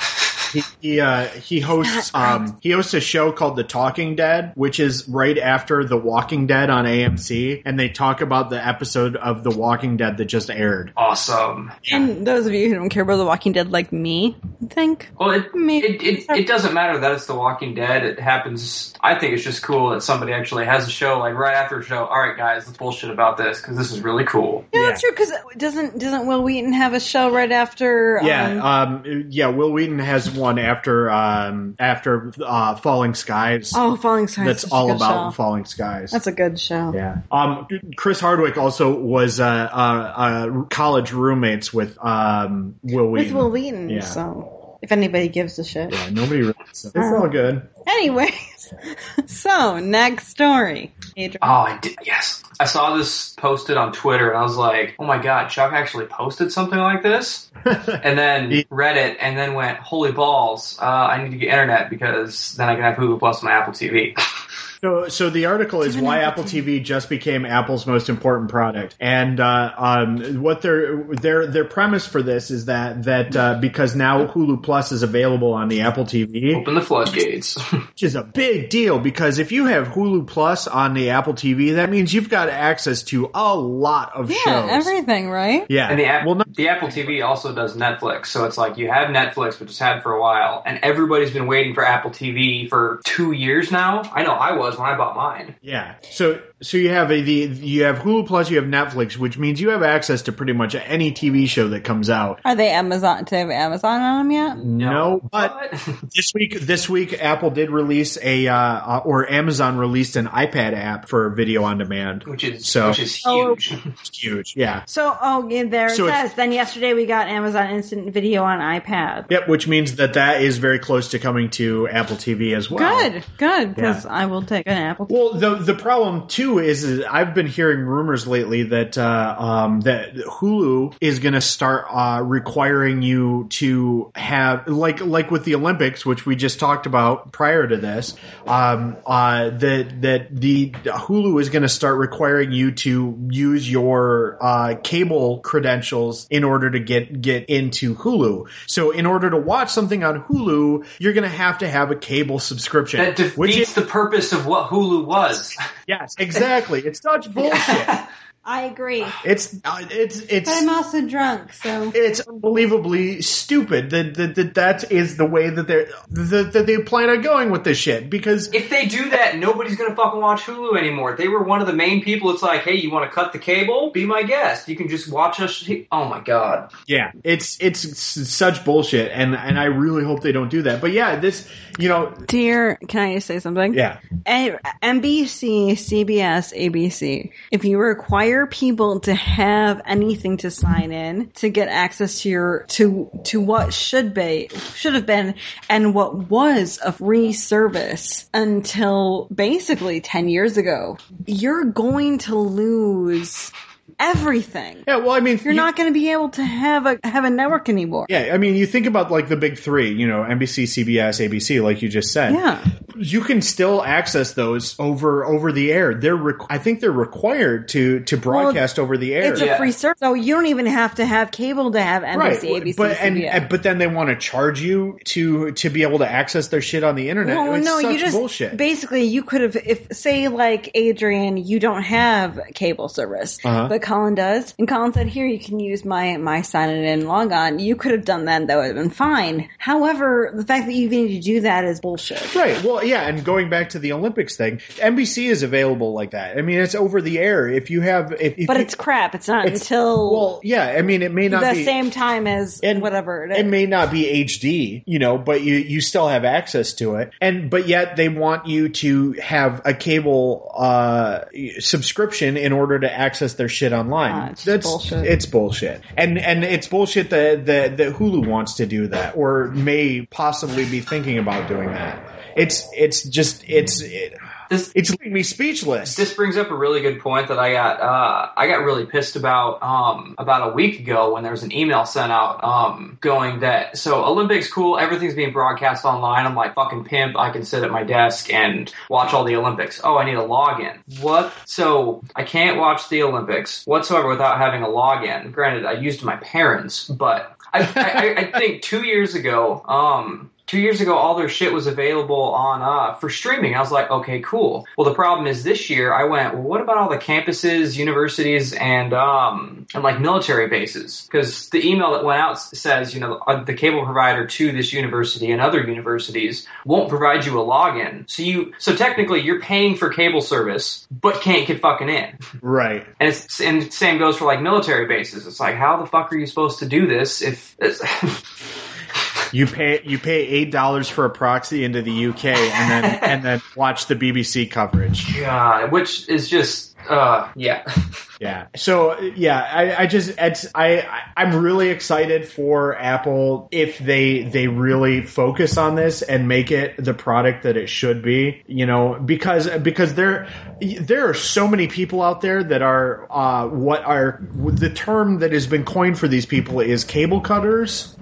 [0.53, 4.81] He he, uh, he hosts um, he hosts a show called The Talking Dead, which
[4.81, 9.45] is right after The Walking Dead on AMC, and they talk about the episode of
[9.45, 10.93] The Walking Dead that just aired.
[10.97, 11.71] Awesome.
[11.91, 15.11] And those of you who don't care about The Walking Dead, like me, I think.
[15.19, 18.05] Well, it, Maybe- it, it, it doesn't matter that it's The Walking Dead.
[18.05, 18.95] It happens.
[19.01, 21.83] I think it's just cool that somebody actually has a show, like right after a
[21.85, 22.05] show.
[22.05, 24.65] All right, guys, let's bullshit about this because this is really cool.
[24.73, 24.87] Yeah, Yeah.
[24.89, 25.11] that's true.
[25.11, 28.21] Because doesn't doesn't Wil Wheaton have a show right after?
[28.21, 29.49] Um, Yeah, um, yeah.
[29.49, 33.73] Wil Wheaton has one after um, after uh, Falling Skies.
[33.77, 34.47] oh, Falling Skies.
[34.47, 35.37] that's all about show.
[35.37, 36.11] Falling Skies.
[36.11, 36.93] That's a good show.
[36.95, 37.19] Yeah.
[37.31, 43.35] Um, Chris Hardwick also was uh, uh, uh, college roommates with um, Wil Wheaton.
[43.35, 43.91] With Wil Wheaton.
[43.91, 44.01] Yeah.
[44.01, 45.93] So if anybody gives a shit.
[45.93, 46.55] Yeah, nobody really.
[46.71, 47.69] It's all good.
[47.87, 48.73] Anyways,
[49.27, 50.95] so next story.
[51.17, 51.39] Adrian.
[51.43, 51.97] Oh, I did.
[52.05, 55.73] Yes, I saw this posted on Twitter, and I was like, "Oh my god, Chuck
[55.73, 60.79] actually posted something like this." and then read it, and then went, "Holy balls!
[60.79, 63.53] Uh, I need to get internet because then I can have Hulu Plus on my
[63.53, 64.15] Apple TV."
[64.81, 69.39] So, so the article is why Apple TV just became Apple's most important product, and
[69.39, 74.25] uh, um, what their their their premise for this is that that uh, because now
[74.27, 77.59] Hulu Plus is available on the Apple TV, Open the floodgates.
[77.73, 81.75] which is a big deal because if you have Hulu Plus on the Apple TV,
[81.75, 84.71] that means you've got access to a lot of Yeah, shows.
[84.71, 85.67] everything, right?
[85.69, 88.79] yeah, And the, app, well, not, the Apple TV also does Netflix, so it's like
[88.79, 92.11] you have Netflix, which has had for a while, and everybody's been waiting for Apple
[92.11, 94.03] TV for two years now.
[94.15, 95.57] I know I was when I bought mine.
[95.63, 95.97] yeah.
[96.03, 99.61] So so you have a, the you have Hulu Plus, you have Netflix, which means
[99.61, 102.41] you have access to pretty much any TV show that comes out.
[102.45, 103.25] Are they Amazon?
[103.25, 104.59] Do they have Amazon on them yet?
[104.59, 105.71] No, but
[106.15, 110.75] this week this week Apple did release a uh, uh, or Amazon released an iPad
[110.75, 112.25] app for video on demand.
[112.25, 113.55] which is So- which is Oh.
[113.57, 113.75] huge.
[114.01, 114.55] It's huge.
[114.57, 114.85] Yeah.
[114.87, 116.37] So, oh, yeah, there it So it's- says.
[116.37, 119.27] Then yesterday we got Amazon Instant Video on iPad.
[119.31, 122.99] Yep, which means that that is very close to coming to Apple TV as well.
[123.11, 124.11] Good, good, because Yeah.
[124.13, 125.07] I will take an Apple.
[125.11, 129.81] Well, the the problem too is, is I've been hearing rumors lately that uh, um,
[129.83, 135.55] that Hulu is going to start uh, requiring you to have like like with the
[135.55, 138.15] Olympics, which we just talked about prior to this.
[138.47, 144.39] Um, uh, that that the Hulu is going to start requiring you to use your
[144.41, 148.49] uh, cable credentials in order to get get into Hulu.
[148.67, 151.97] So in order to watch something on Hulu, you're going to have to have a
[151.97, 155.57] cable subscription, That which defeats is the purpose of what Hulu was.
[155.87, 156.40] Yes, exactly.
[156.43, 157.89] It's such bullshit.
[158.43, 164.35] I agree, It's uh, it's but I'm also drunk, so it's unbelievably stupid that that,
[164.35, 167.77] that that is the way that they that, that they plan on going with this
[167.77, 171.17] shit because If they do that, nobody's gonna fucking watch Hulu anymore.
[171.17, 172.31] They were one of the main people.
[172.31, 173.91] It's like, hey, you want to cut the cable?
[173.93, 174.69] Be my guest.
[174.69, 175.69] You can just watch us.
[175.93, 176.73] Oh my god.
[176.87, 180.81] yeah, it's it's s- such bullshit and and I really hope they don't do that.
[180.81, 181.47] But yeah, this
[181.81, 183.75] you know dear, can I say something?
[183.75, 187.33] yeah A- NBC, CBS, ABC.
[187.51, 192.65] If you require people to have anything to sign in to get access to your
[192.69, 195.35] to to what should be should have been
[195.69, 203.53] and what was a free service until basically 10 years ago, you're going to lose
[203.99, 204.85] everything.
[204.87, 204.97] yeah.
[204.97, 207.31] Well, I mean, You're you- not going to be able to have a have a
[207.31, 208.07] network anymore.
[208.09, 211.63] Yeah, I mean, you think about like the big three, you know, NBC, CBS, ABC,
[211.63, 212.33] like you just said.
[212.35, 212.65] Yeah.
[212.97, 215.95] you can still access those over over the air.
[215.95, 219.33] They're requ- I think they're required to to broadcast over the air.
[219.33, 219.57] It's a Yeah.
[219.59, 222.77] free service, so you don't even have to have cable to have NBC, right, ABC,
[222.77, 223.31] but and, CBS.
[223.33, 226.61] and- but then they want to charge you to to be able to access their
[226.61, 227.37] shit on the internet.
[227.37, 228.57] Well, it's no, such you just bullshit.
[228.57, 233.69] basically you could have if say like Adrian, you don't have cable service, Uh-huh.
[233.69, 237.09] but Colin does, and Colin said, "Here, you can use my my sign in and
[237.09, 239.49] log on." You could have done that; that would have been fine.
[239.59, 242.35] However, the fact that you need to do that is bullshit.
[242.35, 242.63] Right.
[242.63, 246.37] Well, yeah, and going back to the Olympics thing, NBC is available like that.
[246.39, 247.49] I mean, it's over the air.
[247.49, 249.15] If you have, if, if But you- it's crap.
[249.15, 250.67] It's not it's- until well, yeah.
[250.67, 253.39] I mean, it may not the be same time as and whatever it is.
[253.39, 257.11] It may not be HD, you know, but you you still have access to it,
[257.21, 261.25] and but yet they want you to have a cable uh,
[261.59, 264.13] subscription in order to access their shit online.
[264.13, 265.05] Ah, it's That's bullshit.
[265.05, 269.49] it's bullshit, and and it's bullshit that that that Hulu wants to do that or
[269.49, 272.03] may possibly be thinking about doing that.
[272.37, 274.15] It's it's just it's it,
[274.51, 275.95] This it's leaving me speechless.
[275.95, 279.15] this brings up a really good point that I got uh, I got really pissed
[279.15, 283.41] about um, about a week ago when there was an email sent out um, going
[283.41, 286.27] that so Olympics cool everything's being broadcast online.
[286.27, 289.81] I'm like fucking pimp I can sit at my desk and watch all the Olympics.
[289.85, 290.81] Oh I need a login.
[291.01, 291.33] What?
[291.45, 295.31] So I can't watch the Olympics whatsoever without having a login.
[295.31, 300.59] Granted I used my parents but I, I, I think two years ago um, two
[300.59, 303.55] years ago all their shit was available on uh for streaming.
[303.55, 304.67] I was like okay cool.
[304.77, 308.53] Well the problem is this year i went well what about all the campuses universities
[308.53, 311.07] and um and like military bases?
[311.07, 314.73] Because the email that went out says you know uh, the cable provider to this
[314.73, 318.11] university and other universities won't provide you a login.
[318.11, 322.19] So you so technically you're paying for cable service but can't get fucking in.
[322.43, 322.85] Right.
[322.99, 325.29] and it's and same goes for like military bases.
[325.29, 327.57] It's like how the fuck are you supposed to do this if
[329.33, 333.23] You pay you pay eight dollars for a proxy into the UK and then and
[333.25, 335.19] then watch the BBC coverage.
[335.19, 337.65] God, which is just uh yeah
[338.21, 338.49] Yeah.
[338.55, 344.47] So yeah, I, I just it's I- I'm really excited for Apple if they they
[344.47, 348.43] really focus on this and make it the product that it should be.
[348.47, 350.29] You know, because because there
[350.61, 355.33] there are so many people out there that are uh, what are the term that
[355.33, 357.97] has been coined for these people is cable cutters.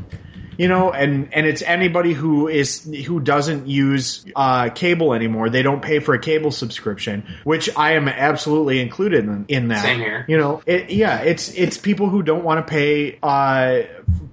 [0.59, 5.49] You know, and and it's anybody who is who doesn't use uh, cable anymore.
[5.51, 9.83] They don't pay for a cable subscription, which I am absolutely included in, in that.
[9.83, 10.25] Same here.
[10.29, 13.83] You know, it, yeah, it's it's people who don't want to pay uh,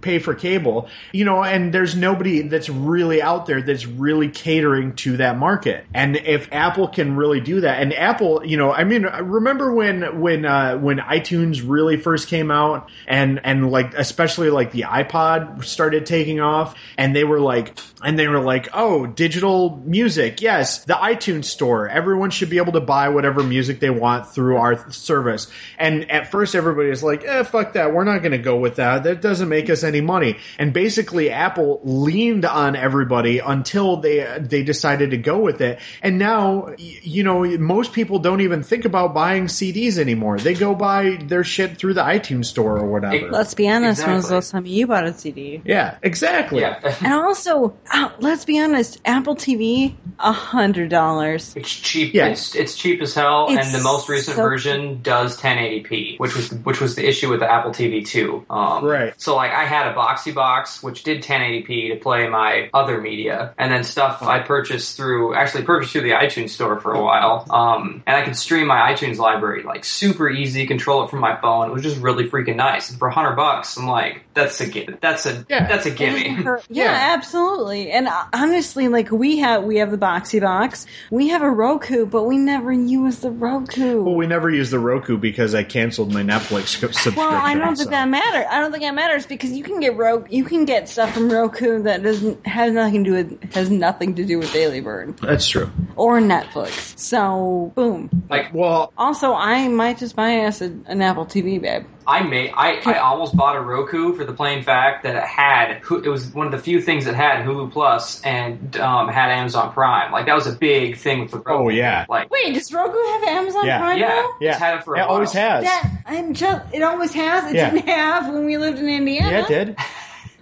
[0.02, 4.96] pay for cable, you know, and there's nobody that's really out there that's really catering
[4.96, 5.86] to that market.
[5.94, 10.20] And if Apple can really do that, and Apple, you know, I mean, remember when
[10.22, 15.64] when uh, when iTunes really first came out, and and like especially like the iPod
[15.64, 20.86] started taking off, and they were like, and they were like, oh, digital music, yes,
[20.86, 24.92] the iTunes store, everyone should be able to buy whatever music they want through our
[24.92, 25.48] service.
[25.78, 28.76] And at first, everybody was like, eh, fuck that, we're not going to go with
[28.76, 29.04] that.
[29.04, 30.38] That doesn't make us any money.
[30.58, 35.80] And basically, Apple leaned on everybody until they they decided to go with it.
[36.02, 40.38] And now, you know, most people don't even think about buying CDs anymore.
[40.40, 43.30] They go buy their shit through the iTunes store or whatever.
[43.32, 44.06] Let's be honest.
[44.06, 45.62] When was the last time you bought a CD?
[45.66, 46.62] yeah, exactly.
[46.62, 46.80] Yeah.
[47.06, 49.00] And also, uh, let's be honest.
[49.06, 51.56] Apple TV, a hundred dollars.
[51.56, 52.14] It's cheap.
[52.14, 52.28] Yeah.
[52.28, 56.36] It's, it's cheap as hell, It's and the most recent so version does 1080p, which
[56.36, 58.46] was which was the issue with the Apple TV 2.
[58.50, 59.14] Um, Right.
[59.22, 63.54] So like I had a Boxee box which did 1080p to play my other media,
[63.58, 67.46] and then stuff I purchased through actually purchased through the iTunes store for a while.
[67.50, 71.40] Um, and I could stream my iTunes library like super easy, control it from my
[71.40, 71.70] phone.
[71.70, 72.90] It was just really freaking nice.
[72.90, 75.68] And for 100 bucks, I'm like, that's a gi- that's a Yeah.
[75.68, 76.44] that's a gimme.
[76.46, 77.14] Yeah, Yeah.
[77.16, 77.92] absolutely.
[77.92, 80.86] And uh, honestly, like we have, we have the Boxee box.
[81.12, 84.02] We have a Roku, but we never use the Roku.
[84.04, 87.16] Well, we never use the Roku because I canceled my Netflix subscription.
[87.16, 88.46] Well, I don't so- think that matters.
[88.52, 91.30] I don't think that matters because you can get Roku, you can get stuff from
[91.30, 95.18] Roku that doesn't has nothing to do with has nothing to do with Daily Bird
[95.20, 95.70] That's true.
[95.96, 96.98] or Netflix.
[96.98, 98.10] So, boom.
[98.30, 101.86] Like Well, Also, I might just buy us a, an Apple TV, babe.
[102.08, 105.72] I may I, I almost bought a Roku for the plain fact that it had
[105.82, 109.74] it was one of the few things that had Hulu Plus and um, had Amazon
[109.74, 110.12] Prime.
[110.12, 111.66] Like that was a big thing with the Roku.
[111.66, 112.06] Oh, yeah.
[112.08, 113.80] Like Wait, does Roku have Amazon Yeah.
[113.80, 114.30] Prime yeah, now?
[114.40, 115.62] yeah, it's had it for a it always while.
[115.62, 115.64] has.
[115.64, 117.52] That I'm just it always has.
[117.52, 117.70] It Yeah.
[117.72, 119.30] didn't have when we lived in Indiana.
[119.32, 119.78] Yeah, it did.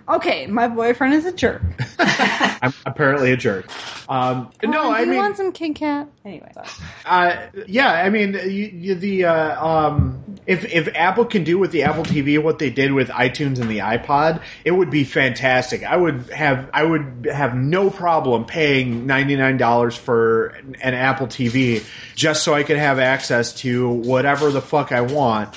[0.06, 1.62] Okay, my boyfriend is a jerk.
[1.98, 3.68] I'm apparently a jerk.
[4.10, 6.10] Um, no, Oh, do I you mean, want some Kit Kat?
[6.26, 6.68] Anyway, sorry.
[7.06, 11.72] uh, yeah, I mean, you, you, the uh, um, if if Apple can do with
[11.72, 15.84] the Apple TV what they did with iTunes and the iPod, it would be fantastic.
[15.84, 20.48] I would have I would have no problem paying ninety nine dollars for
[20.82, 21.84] an, Apple TV
[22.16, 25.56] just so I could have access to whatever the fuck I want.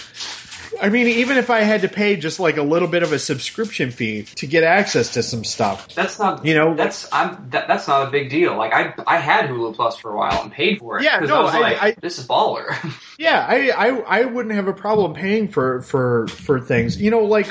[0.80, 3.18] I mean, even if I had to pay just like a little bit of a
[3.18, 5.94] subscription fee to get access to some stuff.
[5.94, 8.56] That's not You know, that's I'm that, that's not a big deal.
[8.56, 11.04] Like I I had Hulu Plus for a while and paid for it.
[11.04, 12.74] Yeah, no, I was I- like, I- this is baller.
[13.18, 17.00] Yeah, I, I I wouldn't have a problem paying for for for things.
[17.00, 17.46] You know, like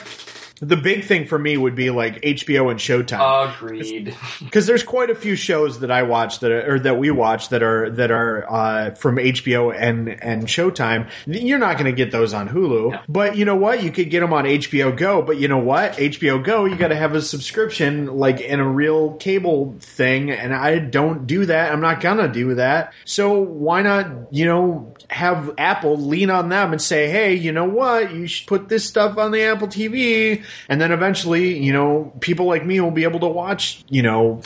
[0.61, 4.15] the big thing for me would be like HBO and Showtime Agreed.
[4.43, 7.49] because there's quite a few shows that I watch that are, or that we watch
[7.49, 11.09] that are that are uh, from HBO and and Showtime.
[11.25, 12.99] You're not going to get those on Hulu, No.
[13.09, 13.83] but you know what?
[13.83, 15.21] You could get them on HBO Go.
[15.21, 15.93] But you know what?
[15.97, 20.53] HBO Go, you got to have a subscription like in a real cable thing, and
[20.53, 21.71] I don't do that.
[21.73, 22.93] I'm not gonna do that.
[23.03, 24.33] So why not?
[24.33, 28.13] You know, have Apple lean on them and say, hey, you know what?
[28.13, 32.45] You should put this stuff on the Apple TV, and then eventually, you know, people
[32.45, 34.41] like me will be able to watch, you know.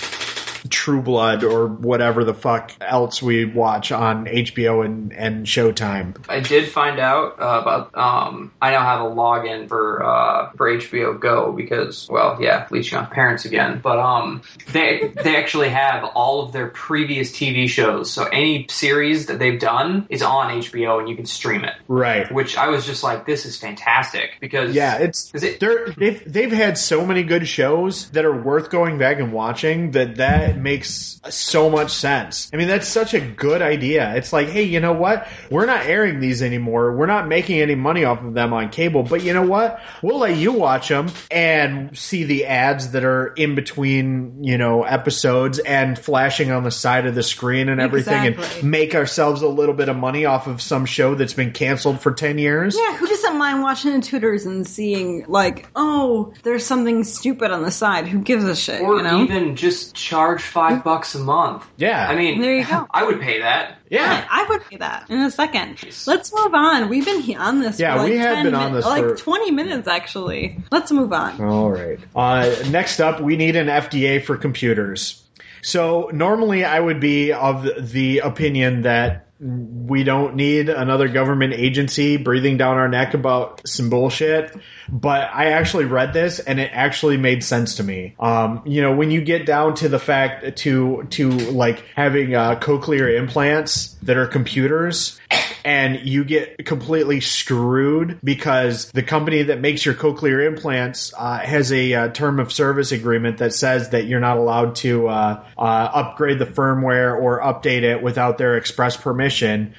[0.70, 6.24] True Blood or whatever the fuck else we watch on HBO and, and Showtime.
[6.30, 7.98] I did find out uh, about.
[7.98, 12.98] Um, I now have a login for uh, for HBO Go because, well, yeah, leeching
[12.98, 13.80] on parents again.
[13.82, 14.42] But um,
[14.74, 18.12] they they actually have all of their previous TV shows.
[18.12, 21.74] So any series that they've done is on HBO, and you can stream it.
[21.88, 22.32] Right.
[22.32, 26.52] Which I was just like, this is fantastic because Yeah, it's it- they're, they've they've
[26.52, 31.20] had so many good shows that are worth going back and watching that that makes
[31.30, 32.50] so much sense.
[32.54, 34.16] I mean, that's such a good idea.
[34.16, 35.28] It's like, hey, you know what?
[35.50, 36.96] We're not airing these anymore.
[36.96, 39.80] We're not making any money off of them on cable, but you know what?
[40.02, 44.84] We'll let you watch them and see the ads that are in between, you know,
[44.84, 48.60] episodes and flashing on the side of the screen and everything, Exactly.
[48.62, 52.02] and make ourselves a little bit of money off of some show that's been canceled
[52.02, 52.76] for ten years.
[52.78, 57.64] Yeah, who doesn't mind watching the Tudors and seeing like, oh, there's something stupid on
[57.64, 58.08] the side.
[58.08, 58.82] Who gives a shit?
[58.82, 59.24] or you know?
[59.24, 61.66] even just charge five bucks a month.
[61.78, 62.08] Yeah.
[62.08, 62.88] I mean, There you go.
[62.92, 63.78] I would pay that.
[63.90, 64.26] Yeah.
[64.30, 65.78] I would pay that in a second.
[66.08, 66.90] Let's move on.
[66.90, 67.80] We've been on this.
[67.80, 70.58] Yeah, for like we have 10 been on min- this like twenty minutes actually.
[70.72, 71.42] Let's move on.
[71.42, 72.00] All right.
[72.16, 75.24] Uh, next up, we need an FDA for computers.
[75.62, 82.18] So normally I would be of the opinion that we don't need another government agency
[82.18, 84.54] breathing down our neck about some bullshit.
[84.90, 88.16] But I actually read this and it actually made sense to me.
[88.20, 92.60] Um, you know, when you get down to the fact to to like having uh,
[92.60, 95.20] cochlear implants that are computers,
[95.64, 101.72] and you get completely screwed because the company that makes your cochlear implants uh, has
[101.72, 105.62] a uh, term of service agreement that says that you're not allowed to uh, uh
[105.62, 109.29] upgrade the firmware or update it without their express permission.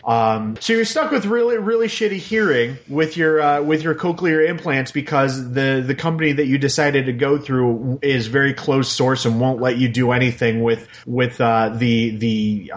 [0.05, 4.49] Um, so you're stuck with really really shitty hearing with your uh, with your cochlear
[4.49, 9.25] implants because the the company that you decided to go through is very closed source
[9.25, 12.73] and won't let you do anything with with uh, the the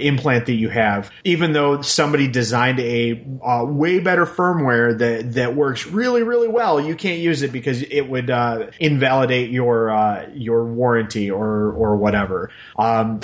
[0.00, 5.34] implant that you have, even though somebody designed designed a uh, way better firmware that
[5.34, 6.80] that works really really well.
[6.80, 11.96] You can't use it because it would uh, invalidate your uh, your warranty or or
[11.96, 12.50] whatever.
[12.78, 13.20] Um,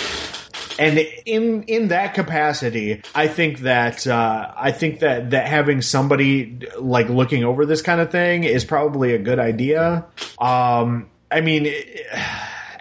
[0.79, 6.61] and in in that capacity, I think that uh, I think that that having somebody
[6.79, 10.07] like looking over this kind of thing is probably a good idea.
[10.39, 11.67] Um, I mean.
[11.67, 12.07] It,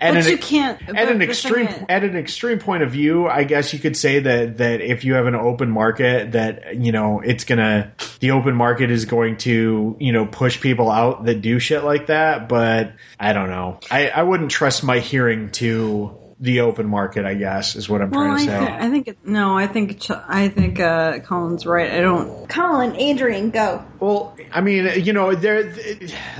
[0.03, 3.27] at but an, you can't at an extreme at an extreme point of view.
[3.27, 6.91] I guess you could say that that if you have an open market, that you
[6.91, 11.41] know it's gonna the open market is going to you know push people out that
[11.41, 12.49] do shit like that.
[12.49, 13.79] But I don't know.
[13.89, 18.09] I I wouldn't trust my hearing to the open market, I guess, is what I'm
[18.09, 18.57] well, trying to say.
[18.57, 21.89] I, th- I think it, no, I think I think uh, Colin's right.
[21.89, 22.49] I don't.
[22.49, 23.85] Colin, Adrian, go.
[24.01, 25.73] Well, I mean, you know, there,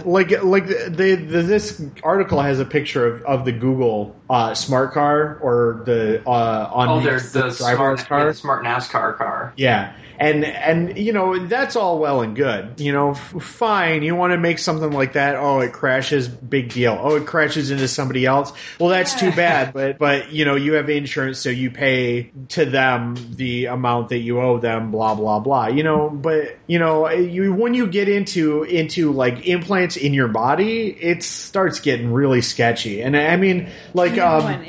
[0.04, 4.92] like, like the, the, this article has a picture of, of the Google uh, smart
[4.92, 9.18] car or the uh, on oh, there's the, the smart, car, yeah, the smart NASCAR
[9.18, 9.54] car.
[9.56, 12.80] Yeah, and and you know that's all well and good.
[12.80, 14.04] You know, f- fine.
[14.04, 15.36] You want to make something like that?
[15.36, 16.30] Oh, it crashes.
[16.30, 16.98] Big deal.
[17.00, 18.54] Oh, it crashes into somebody else.
[18.80, 19.74] Well, that's too bad.
[19.74, 24.20] But but you know you have insurance, so you pay to them the amount that
[24.20, 24.92] you owe them.
[24.92, 25.68] Blah blah blah.
[25.68, 30.30] You know, but you know you when you get into into like implants in your
[30.30, 33.02] body, it starts getting really sketchy.
[33.02, 34.66] And I mean, like um,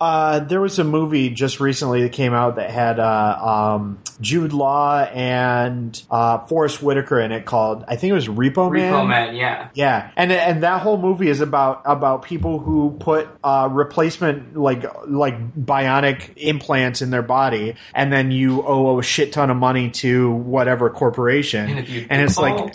[0.00, 4.54] uh, there was a movie just recently that came out that had uh, um, Jude
[4.54, 8.92] Law Law and uh, Forest Whitaker in it called I think it was Repo Man.
[8.92, 13.28] Repo Man, yeah, yeah, and and that whole movie is about about people who put
[13.42, 19.32] uh, replacement like like bionic implants in their body, and then you owe a shit
[19.32, 22.74] ton of money to whatever corporation, and, and it's like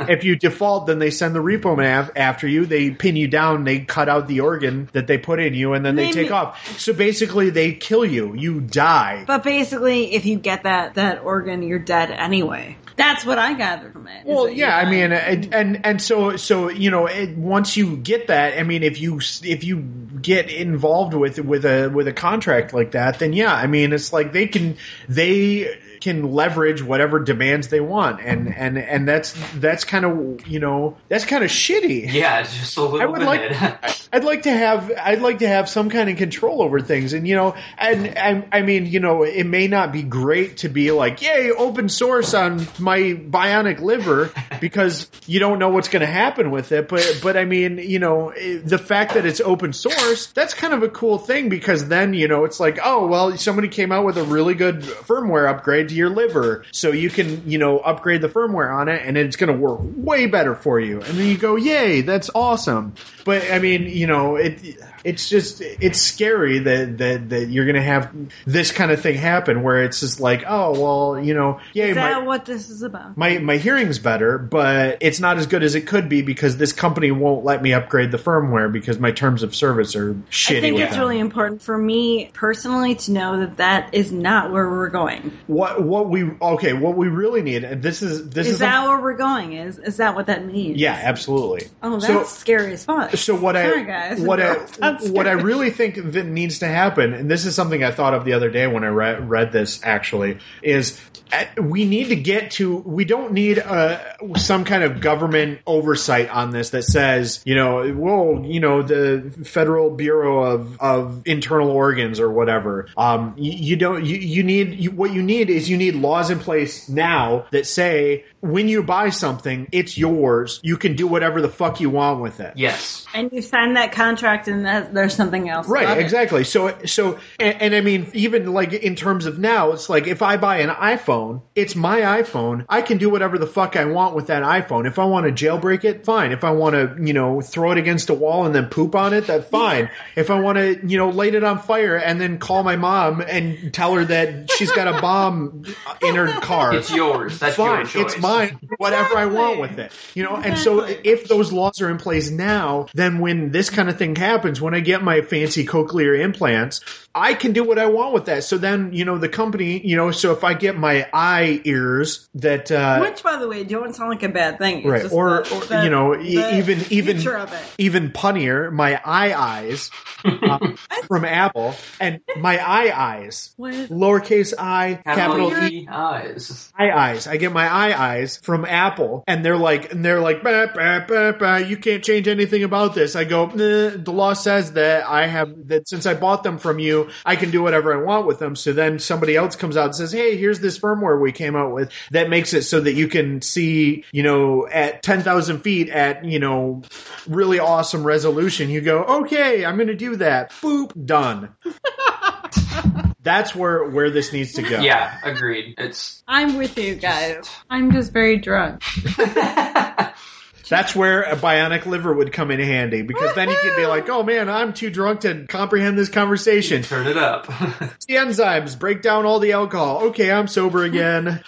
[0.08, 2.66] if you default, then they send the Repo Man after you.
[2.66, 5.86] They pin you down, they cut out the organ that they put in you, and
[5.86, 6.24] then they Maybe.
[6.24, 6.80] take off.
[6.80, 8.34] So basically, they kill you.
[8.34, 9.24] You die.
[9.26, 12.76] But basically, if you get that that organ organ, you're dead anyway.
[12.96, 14.24] That's what I gathered from it.
[14.24, 18.28] Well, yeah, I mean, and, and and so so you know, it, once you get
[18.28, 22.72] that, I mean, if you if you get involved with with a with a contract
[22.72, 24.76] like that, then yeah, I mean, it's like they can
[25.08, 28.60] they can leverage whatever demands they want, and mm-hmm.
[28.62, 32.12] and and that's that's kind of you know that's kind of shitty.
[32.12, 33.26] Yeah, just a little I would bit.
[33.26, 37.14] Like, I'd like to have I'd like to have some kind of control over things,
[37.14, 40.68] and you know, and, and I mean, you know, it may not be great to
[40.68, 44.30] be like, yay, open source on my bionic liver
[44.60, 47.98] because you don't know what's going to happen with it, but but I mean, you
[47.98, 52.12] know, the fact that it's open source, that's kind of a cool thing because then
[52.12, 55.93] you know it's like, oh well, somebody came out with a really good firmware upgrade
[55.94, 59.52] your liver so you can, you know, upgrade the firmware on it and it's going
[59.52, 61.00] to work way better for you.
[61.00, 62.94] And then you go, yay, that's awesome.
[63.24, 64.60] But I mean, you know, it,
[65.04, 68.14] it's just it's scary that that, that you're going to have
[68.46, 71.86] this kind of thing happen where it's just like, oh well, you know, yeah.
[71.86, 73.16] Is that my, what this is about?
[73.16, 76.72] My my hearing's better, but it's not as good as it could be because this
[76.72, 80.58] company won't let me upgrade the firmware because my terms of service are shitty.
[80.58, 81.00] I think it's them.
[81.00, 85.36] really important for me personally to know that that is not where we're going.
[85.46, 86.72] What what we okay?
[86.72, 89.52] What we really need, and this is this is, is that a, where we're going?
[89.52, 90.78] Is is that what that means?
[90.78, 91.68] Yeah, absolutely.
[91.82, 93.14] Oh, that's so, scary as fuck.
[93.16, 94.20] So what Sorry, I guys.
[94.20, 94.54] what I
[95.10, 98.24] what I really think that needs to happen, and this is something I thought of
[98.24, 99.80] the other day when I re- read this.
[99.84, 101.00] Actually, is
[101.32, 102.76] uh, we need to get to.
[102.76, 103.98] We don't need uh,
[104.36, 109.32] some kind of government oversight on this that says, you know, well, you know, the
[109.44, 112.88] Federal Bureau of of Internal Organs or whatever.
[112.96, 114.04] Um, you, you don't.
[114.04, 117.66] You, you need you, what you need is you need laws in place now that
[117.66, 120.60] say when you buy something, it's yours.
[120.62, 122.52] You can do whatever the fuck you want with it.
[122.56, 123.06] Yes.
[123.14, 125.66] And you sign that contract, and that, there's something else.
[125.66, 126.02] Right, about it.
[126.02, 126.44] exactly.
[126.44, 130.20] So, so, and, and I mean, even like in terms of now, it's like if
[130.20, 132.66] I buy an iPhone, it's my iPhone.
[132.68, 134.86] I can do whatever the fuck I want with that iPhone.
[134.86, 136.32] If I want to jailbreak it, fine.
[136.32, 139.14] If I want to, you know, throw it against a wall and then poop on
[139.14, 139.88] it, that's fine.
[140.16, 143.20] If I want to, you know, light it on fire and then call my mom
[143.20, 145.64] and tell her that she's got a bomb
[146.02, 147.38] in her car, It's yours.
[147.38, 147.78] That's fine.
[147.78, 148.12] your choice.
[148.14, 148.33] It's mine.
[148.78, 149.92] Whatever I want with it.
[150.14, 153.88] You know, and so if those laws are in place now, then when this kind
[153.88, 156.80] of thing happens, when I get my fancy cochlear implants,
[157.14, 158.42] I can do what I want with that.
[158.44, 162.28] So then, you know, the company, you know, so if I get my eye ears
[162.34, 164.78] that, uh, Which, by the way, don't sound like a bad thing.
[164.78, 167.62] It's right, just or, the- or, the- you know, e- the even, even, of it.
[167.78, 169.90] even punnier, my eye eyes
[170.24, 170.76] um,
[171.08, 176.72] from Apple and my eye eyes, What is- lowercase i, capital Capital E, eyes.
[176.78, 177.26] eye eyes.
[177.26, 181.04] I get my eye eyes from Apple, and they're like, and they're like, bah, bah,
[181.06, 183.14] bah, bah, you can't change anything about this.
[183.16, 186.78] I go, nah, the law says that I have that since I bought them from
[186.78, 188.56] you, I can do whatever I want with them.
[188.56, 191.72] So then somebody else comes out and says, hey, here's this firmware we came out
[191.72, 195.88] with that makes it so that you can see, you know, at ten thousand feet
[195.88, 196.82] at you know
[197.28, 198.70] really awesome resolution.
[198.70, 200.50] You go, okay, I'm going to do that.
[200.50, 201.54] Boop, done.
[203.22, 204.80] That's where where this needs to go.
[204.80, 205.76] Yeah, agreed.
[205.78, 207.48] It's I'm with you guys.
[207.70, 208.82] I'm just very drunk.
[210.68, 214.08] That's where a bionic liver would come in handy because then you could be like,
[214.08, 217.46] "Oh man, I'm too drunk to comprehend this conversation." turn it up.
[218.06, 220.04] The enzymes break down all the alcohol.
[220.08, 221.42] Okay, I'm sober again.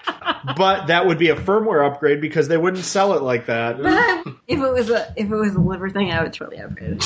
[0.56, 4.34] but that would be a firmware upgrade because they wouldn't sell it like that But
[4.46, 7.02] if it was a if it was a liver thing, I would totally upgrade it.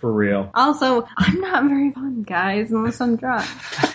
[0.00, 0.50] for real.
[0.54, 3.46] Also, I'm not very fun, guys, unless I'm drunk.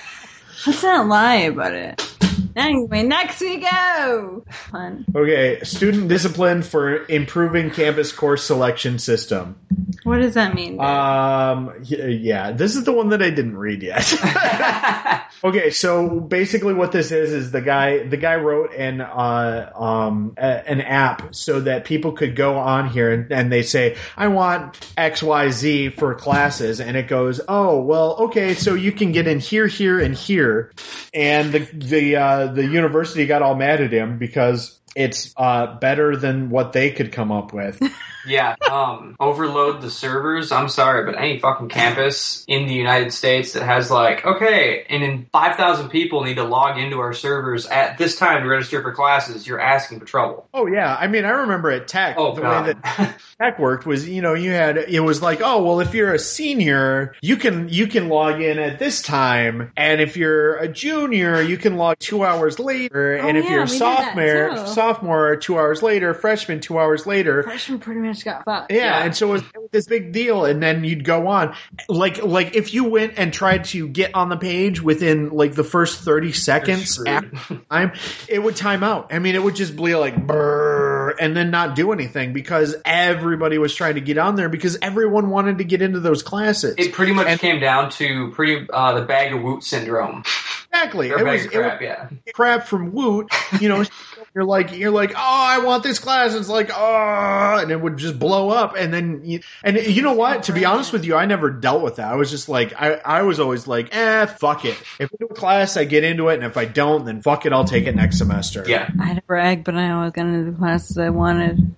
[0.67, 2.08] Let's not lie about it.
[2.55, 4.43] Anyway, next we go.
[4.49, 5.05] Fun.
[5.15, 9.59] Okay, student discipline for improving campus course selection system.
[10.03, 10.79] What does that mean?
[10.79, 14.13] Um, yeah, this is the one that I didn't read yet.
[15.41, 20.33] Okay, so basically what this is is the guy the guy wrote an uh, um
[20.37, 24.27] a, an app so that people could go on here and, and they say I
[24.27, 29.13] want X Y Z for classes and it goes oh well okay so you can
[29.13, 30.73] get in here here and here
[31.13, 35.77] and the the uh, Uh, the university got all mad at him because it's uh,
[35.79, 37.81] better than what they could come up with.
[38.27, 40.51] yeah, um, overload the servers.
[40.51, 45.01] I'm sorry, but any fucking campus in the United States that has like, okay, and
[45.03, 48.93] then 5,000 people need to log into our servers at this time to register for
[48.93, 50.47] classes, you're asking for trouble.
[50.53, 52.67] oh yeah, I mean I remember at Tech Oh, the God.
[52.67, 55.93] way that tech worked was you know you had it was like oh well if
[55.93, 60.55] you're a senior you can you can log in at this time and if you're
[60.57, 63.71] a junior you can log two hours later and Oh, if yeah, you're a we
[63.71, 64.71] did that, sophomore too.
[64.79, 68.71] Sophomore two hours later freshman two hours later Freshman pretty much got fucked.
[68.71, 69.03] yeah, Yeah.
[69.05, 71.53] and so it was, it was this big deal, and then you'd go on,
[71.87, 75.63] like like if you went and tried to get on the page within like the
[75.63, 77.07] first thirty seconds screwed.
[77.09, 77.91] after time,
[78.27, 79.13] it would time out.
[79.13, 83.57] I mean, it would just be like brrr, and then not do anything because everybody
[83.57, 86.75] was trying to get on there because everyone wanted to get into those classes.
[86.77, 90.23] It pretty much And- came down to pretty uh, the bag of woot syndrome.
[90.71, 92.09] exactly, it was, of it was yeah.
[92.33, 93.27] crap from Woot.
[93.59, 93.83] You know,
[94.39, 96.33] you're like you're like, oh, I want this class.
[96.33, 98.77] It's like, oh, and it would just blow up.
[98.77, 100.43] And then, you, and you know what?
[100.43, 102.09] To be honest with you, I never dealt with that.
[102.09, 104.77] I was just like, I, I was always like, eh, fuck it.
[104.97, 107.45] If I do a class, I get into it, and if I don't, then fuck
[107.45, 108.63] it, I'll take it next semester.
[108.65, 111.75] Yeah, I had to brag, but I always got into the classes I wanted.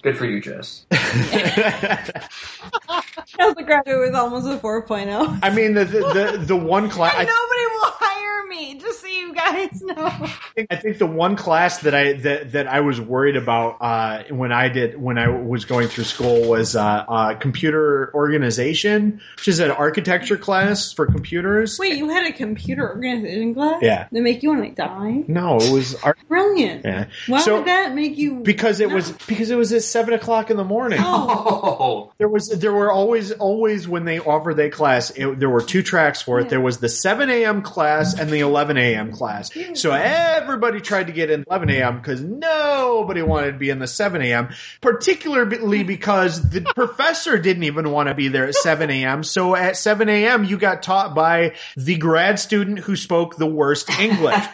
[0.00, 0.86] good for you, Jess.
[3.38, 5.38] As a graduate with almost a 4.0.
[5.42, 7.14] I mean, the the the, the one class.
[7.16, 10.10] And nobody will hire me, just so you guys know.
[10.54, 14.22] think, I think the one class that I that, that I was worried about uh,
[14.30, 19.48] when I did when I was going through school was uh, uh, computer organization, which
[19.48, 21.78] is an architecture class for computers.
[21.78, 23.78] Wait, you had a computer organization class?
[23.82, 24.08] Yeah.
[24.12, 25.24] That make you want to die?
[25.28, 26.18] No, it was art.
[26.28, 26.84] Brilliant.
[26.84, 27.06] Yeah.
[27.28, 28.40] Why So- would that make you?
[28.40, 30.98] Because it was because it was at seven o'clock in the morning.
[31.02, 35.62] Oh, There was there were always always when they offered that class, it, there were
[35.62, 36.44] two tracks for it.
[36.44, 36.50] Yeah.
[36.50, 37.62] There was the seven a.m.
[37.62, 39.12] class and the eleven a.m.
[39.12, 39.50] class.
[39.74, 41.98] So everybody tried to get in eleven a.m.
[41.98, 44.48] because nobody wanted to be in the seven a.m.
[44.80, 49.22] Particularly because the professor didn't even want to be there at seven a.m.
[49.22, 50.44] So at seven a.m.
[50.44, 54.44] you got taught by the grad student who spoke the worst English.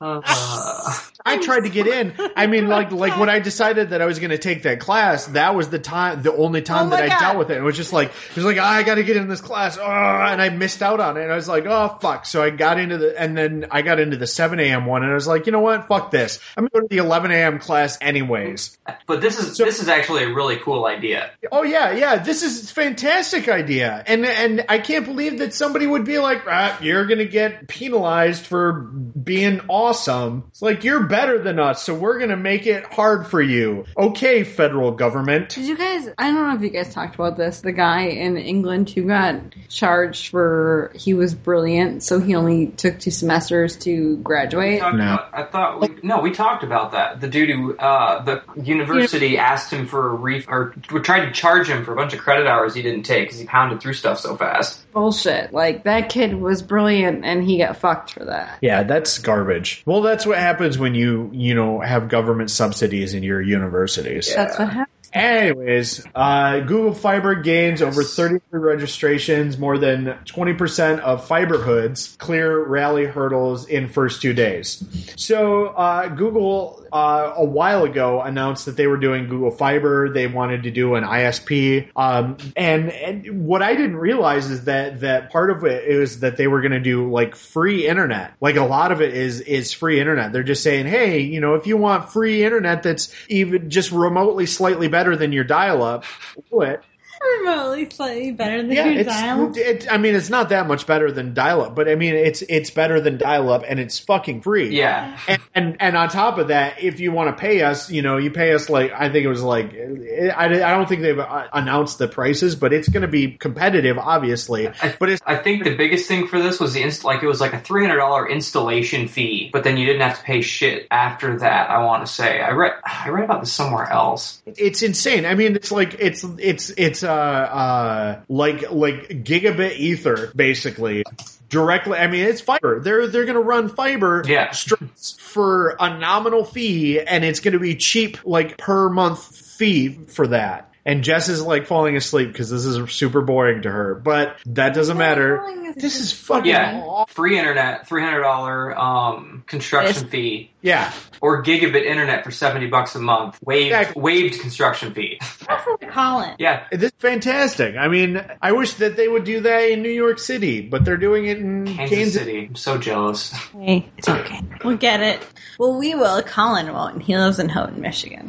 [0.00, 0.92] Uh,
[1.24, 2.14] I tried to get in.
[2.36, 5.26] I mean, like, like when I decided that I was going to take that class,
[5.28, 7.20] that was the time, the only time Oh that I God.
[7.20, 7.58] dealt with it.
[7.58, 9.78] It was just like, it was like, oh, I got to get in this class,
[9.78, 11.22] oh, and I missed out on it.
[11.22, 12.26] And I was like, oh fuck.
[12.26, 14.86] So I got into the, and then I got into the 7 a.m.
[14.86, 16.40] one, and I was like, you know what, fuck this.
[16.56, 17.58] I'm going to go to the 11 a.m.
[17.58, 18.78] class anyways.
[19.06, 21.30] But this is So- this is actually a really cool idea.
[21.52, 22.16] Oh yeah, yeah.
[22.16, 26.42] This is a fantastic idea, and and I can't believe that somebody would be like,
[26.46, 31.94] ah, "You're gonna get penalized for being awesome." It's like you're better than us, so
[31.94, 33.84] we're gonna make it hard for you.
[33.96, 35.50] Okay, federal government.
[35.50, 36.08] Did you guys?
[36.18, 37.60] I don't know if you guys talked about this.
[37.60, 39.36] The guy in England who got
[39.68, 44.80] charged for he was brilliant, so he only took two semesters to graduate.
[44.80, 44.88] No.
[44.90, 47.20] about- I thought we, no, we talked about that.
[47.20, 51.68] The dude who uh, the university asked him for a ref or tried to charge
[51.68, 54.18] him for a bunch of credit hours he didn't take because he pounded through stuff
[54.20, 54.90] so fast.
[54.92, 55.52] Bullshit!
[55.52, 58.58] Like that kid was brilliant, and he got fucked for that.
[58.60, 59.82] Yeah, that's garbage.
[59.86, 64.32] Well, that's what happens when you you you know have government subsidies in your universities.
[64.34, 64.99] That's what happened.
[65.12, 72.64] Anyways, uh, Google Fiber gains over 33 registrations, more than 20% of fiber hoods clear
[72.64, 74.84] rally hurdles in first two days.
[75.16, 80.10] So uh, Google uh, a while ago announced that they were doing Google Fiber.
[80.10, 85.00] They wanted to do an ISP, um, and and what I didn't realize is that
[85.00, 88.34] that part of it is that they were going to do like free internet.
[88.40, 90.32] Like a lot of it is is free internet.
[90.32, 94.46] They're just saying, hey, you know, if you want free internet that's even just remotely
[94.46, 96.04] slightly better than your dial-up,
[96.50, 96.82] do it.
[97.22, 99.08] Remotely slightly better than Yeah, your it's.
[99.08, 99.52] dial.
[99.54, 102.70] It, I mean, it's not that much better than dial-up, but I mean, it's it's
[102.70, 104.76] better than dial-up, and it's fucking free.
[104.76, 108.02] Yeah, And, and and on top of that, if you want to pay us, you
[108.02, 111.18] know, you pay us like I think it was like I, I don't think they've
[111.18, 114.70] uh, announced the prices, but it's going to be competitive, obviously.
[114.98, 117.40] But it's I think the biggest thing for this was the inst- like it was
[117.40, 120.86] like a three hundred dollar installation fee, but then you didn't have to pay shit
[120.90, 121.70] after that.
[121.70, 124.40] I want to say I read I read about this somewhere else.
[124.46, 125.26] it's insane.
[125.26, 131.04] I mean, it's like it's it's it's uh uh like like gigabit ether basically.
[131.48, 132.78] Directly, I mean, it's fiber.
[132.78, 134.52] They're they're going to run fiber Yeah.
[134.52, 139.88] strips for a nominal fee, and it's going to be cheap, like per month fee
[139.88, 140.72] for that.
[140.86, 144.74] And Jess is like falling asleep because this is super boring to her, but that
[144.74, 145.69] doesn't matter.
[145.74, 147.14] Boring is This is fucking Yeah, awful.
[147.14, 152.94] free internet, three hundred dollar um, construction fee, Yeah, or gigabit internet for seventy bucks
[152.94, 154.02] a month, waived Exactly.
[154.02, 155.18] waived construction fee.
[155.46, 156.36] That's what they call it.
[156.38, 157.76] yeah, this is fantastic.
[157.76, 160.96] I mean, I wish that they would do that in New York City, but they're
[160.96, 162.46] doing it in Kansas, Kansas City.
[162.46, 163.32] I'm so jealous.
[163.52, 164.40] Hey, it's okay.
[164.64, 165.26] We'll get it.
[165.58, 166.22] Well, we will.
[166.22, 167.02] Colin won't.
[167.02, 168.28] He lives in Houghton, Michigan.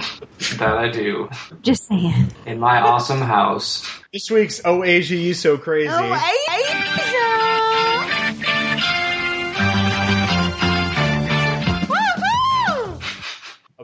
[0.57, 1.29] that I do
[1.61, 2.31] Just saying.
[2.45, 3.87] in my awesome house.
[4.11, 5.87] This week's Oh Asia, You So Crazy.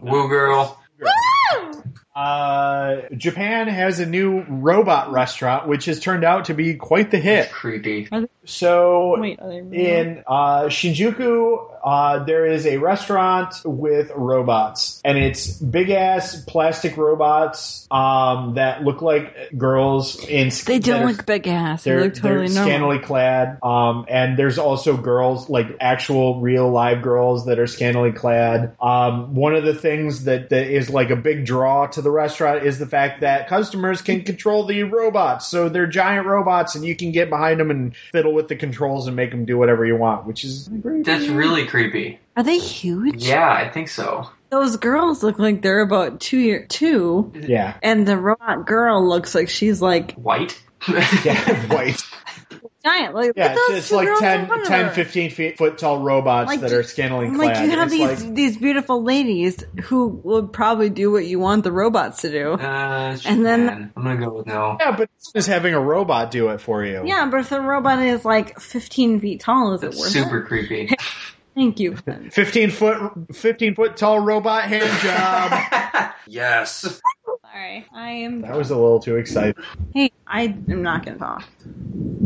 [0.02, 0.80] Woo girl.
[2.16, 7.20] Uh, Japan has a new robot restaurant, which has turned out to be quite the
[7.20, 7.52] hit.
[7.52, 8.10] Creepy.
[8.44, 15.18] So, Wait, are they in uh, Shinjuku, uh, there is a restaurant with robots, and
[15.18, 20.52] it's big ass plastic robots um, that look like girls in.
[20.66, 21.86] They don't are- look big ass.
[21.86, 22.64] They They're, look totally they're normal.
[22.68, 28.12] scantily clad, um, and there's also girls, like actual real live girls that are scantily
[28.12, 28.76] clad.
[28.82, 32.66] Um, one of the things that, that is like a big draw to the restaurant
[32.66, 35.48] is the fact that customers can control the robots.
[35.48, 39.08] So they're giant robots, and you can get behind them and fiddle with the controls
[39.08, 41.06] and make them do whatever you want, which is great.
[41.06, 42.20] That's really creepy.
[42.36, 43.24] Are they huge?
[43.24, 44.30] Yeah, I think so.
[44.50, 49.36] Those girls look like they're about two year two, Yeah, and the robot girl looks
[49.36, 50.60] like she's like White.
[51.26, 52.02] yeah, white.
[52.86, 53.14] giant.
[53.16, 55.58] Like Yeah, look at those it's like girls 10, in front of 10 15 feet,
[55.58, 57.66] foot tall robots Like that you- are scantily Like clad.
[57.66, 61.64] you have It's these like- these beautiful ladies who would probably do what you want
[61.66, 62.54] the robots to do.
[62.54, 63.92] Uh, And then- Japan.
[63.98, 64.78] I'm gonna go with no.
[64.80, 67.02] yeah, but it's just having a robot do it for you.
[67.06, 70.46] Yeah, but if the robot is like 15 feet tall, is it worth super it?
[70.48, 70.90] creepy.
[71.58, 71.96] Thank you.
[71.98, 76.14] 15 foot 15 foot tall robot hand job.
[76.28, 77.02] yes.
[77.42, 78.42] Sorry, I am.
[78.42, 79.56] that was a little too exciting.
[79.92, 81.44] Hey, I am not going to talk.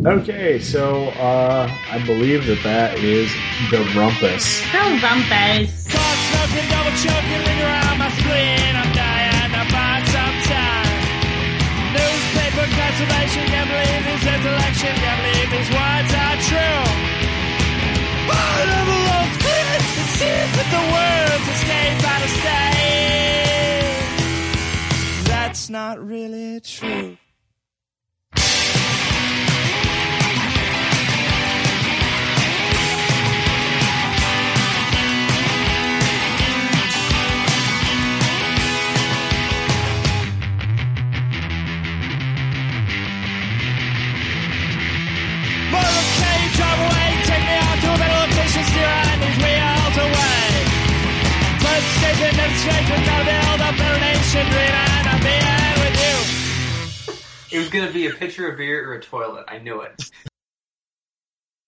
[0.05, 3.31] Okay, so uh I believe that that is
[3.71, 4.67] the rumpus.
[4.75, 5.87] No bumpers.
[5.87, 8.75] Pot smoking, double choking, linger on my spleen.
[8.75, 10.91] I'm dying to find some time.
[11.95, 16.83] Newspaper conservation, can't believe this election, can't believe these words are true.
[18.27, 19.00] All
[20.21, 22.61] tears the words escape out of stage.
[25.25, 27.17] That's not really true.
[45.73, 50.09] Motorcade, drive away, take me out to a better location, steer and we are melt
[50.09, 50.51] away.
[52.63, 53.25] And without
[53.57, 53.71] the
[55.79, 57.57] with you.
[57.57, 59.45] It was gonna be a pitcher of beer or a toilet.
[59.47, 60.11] I knew it.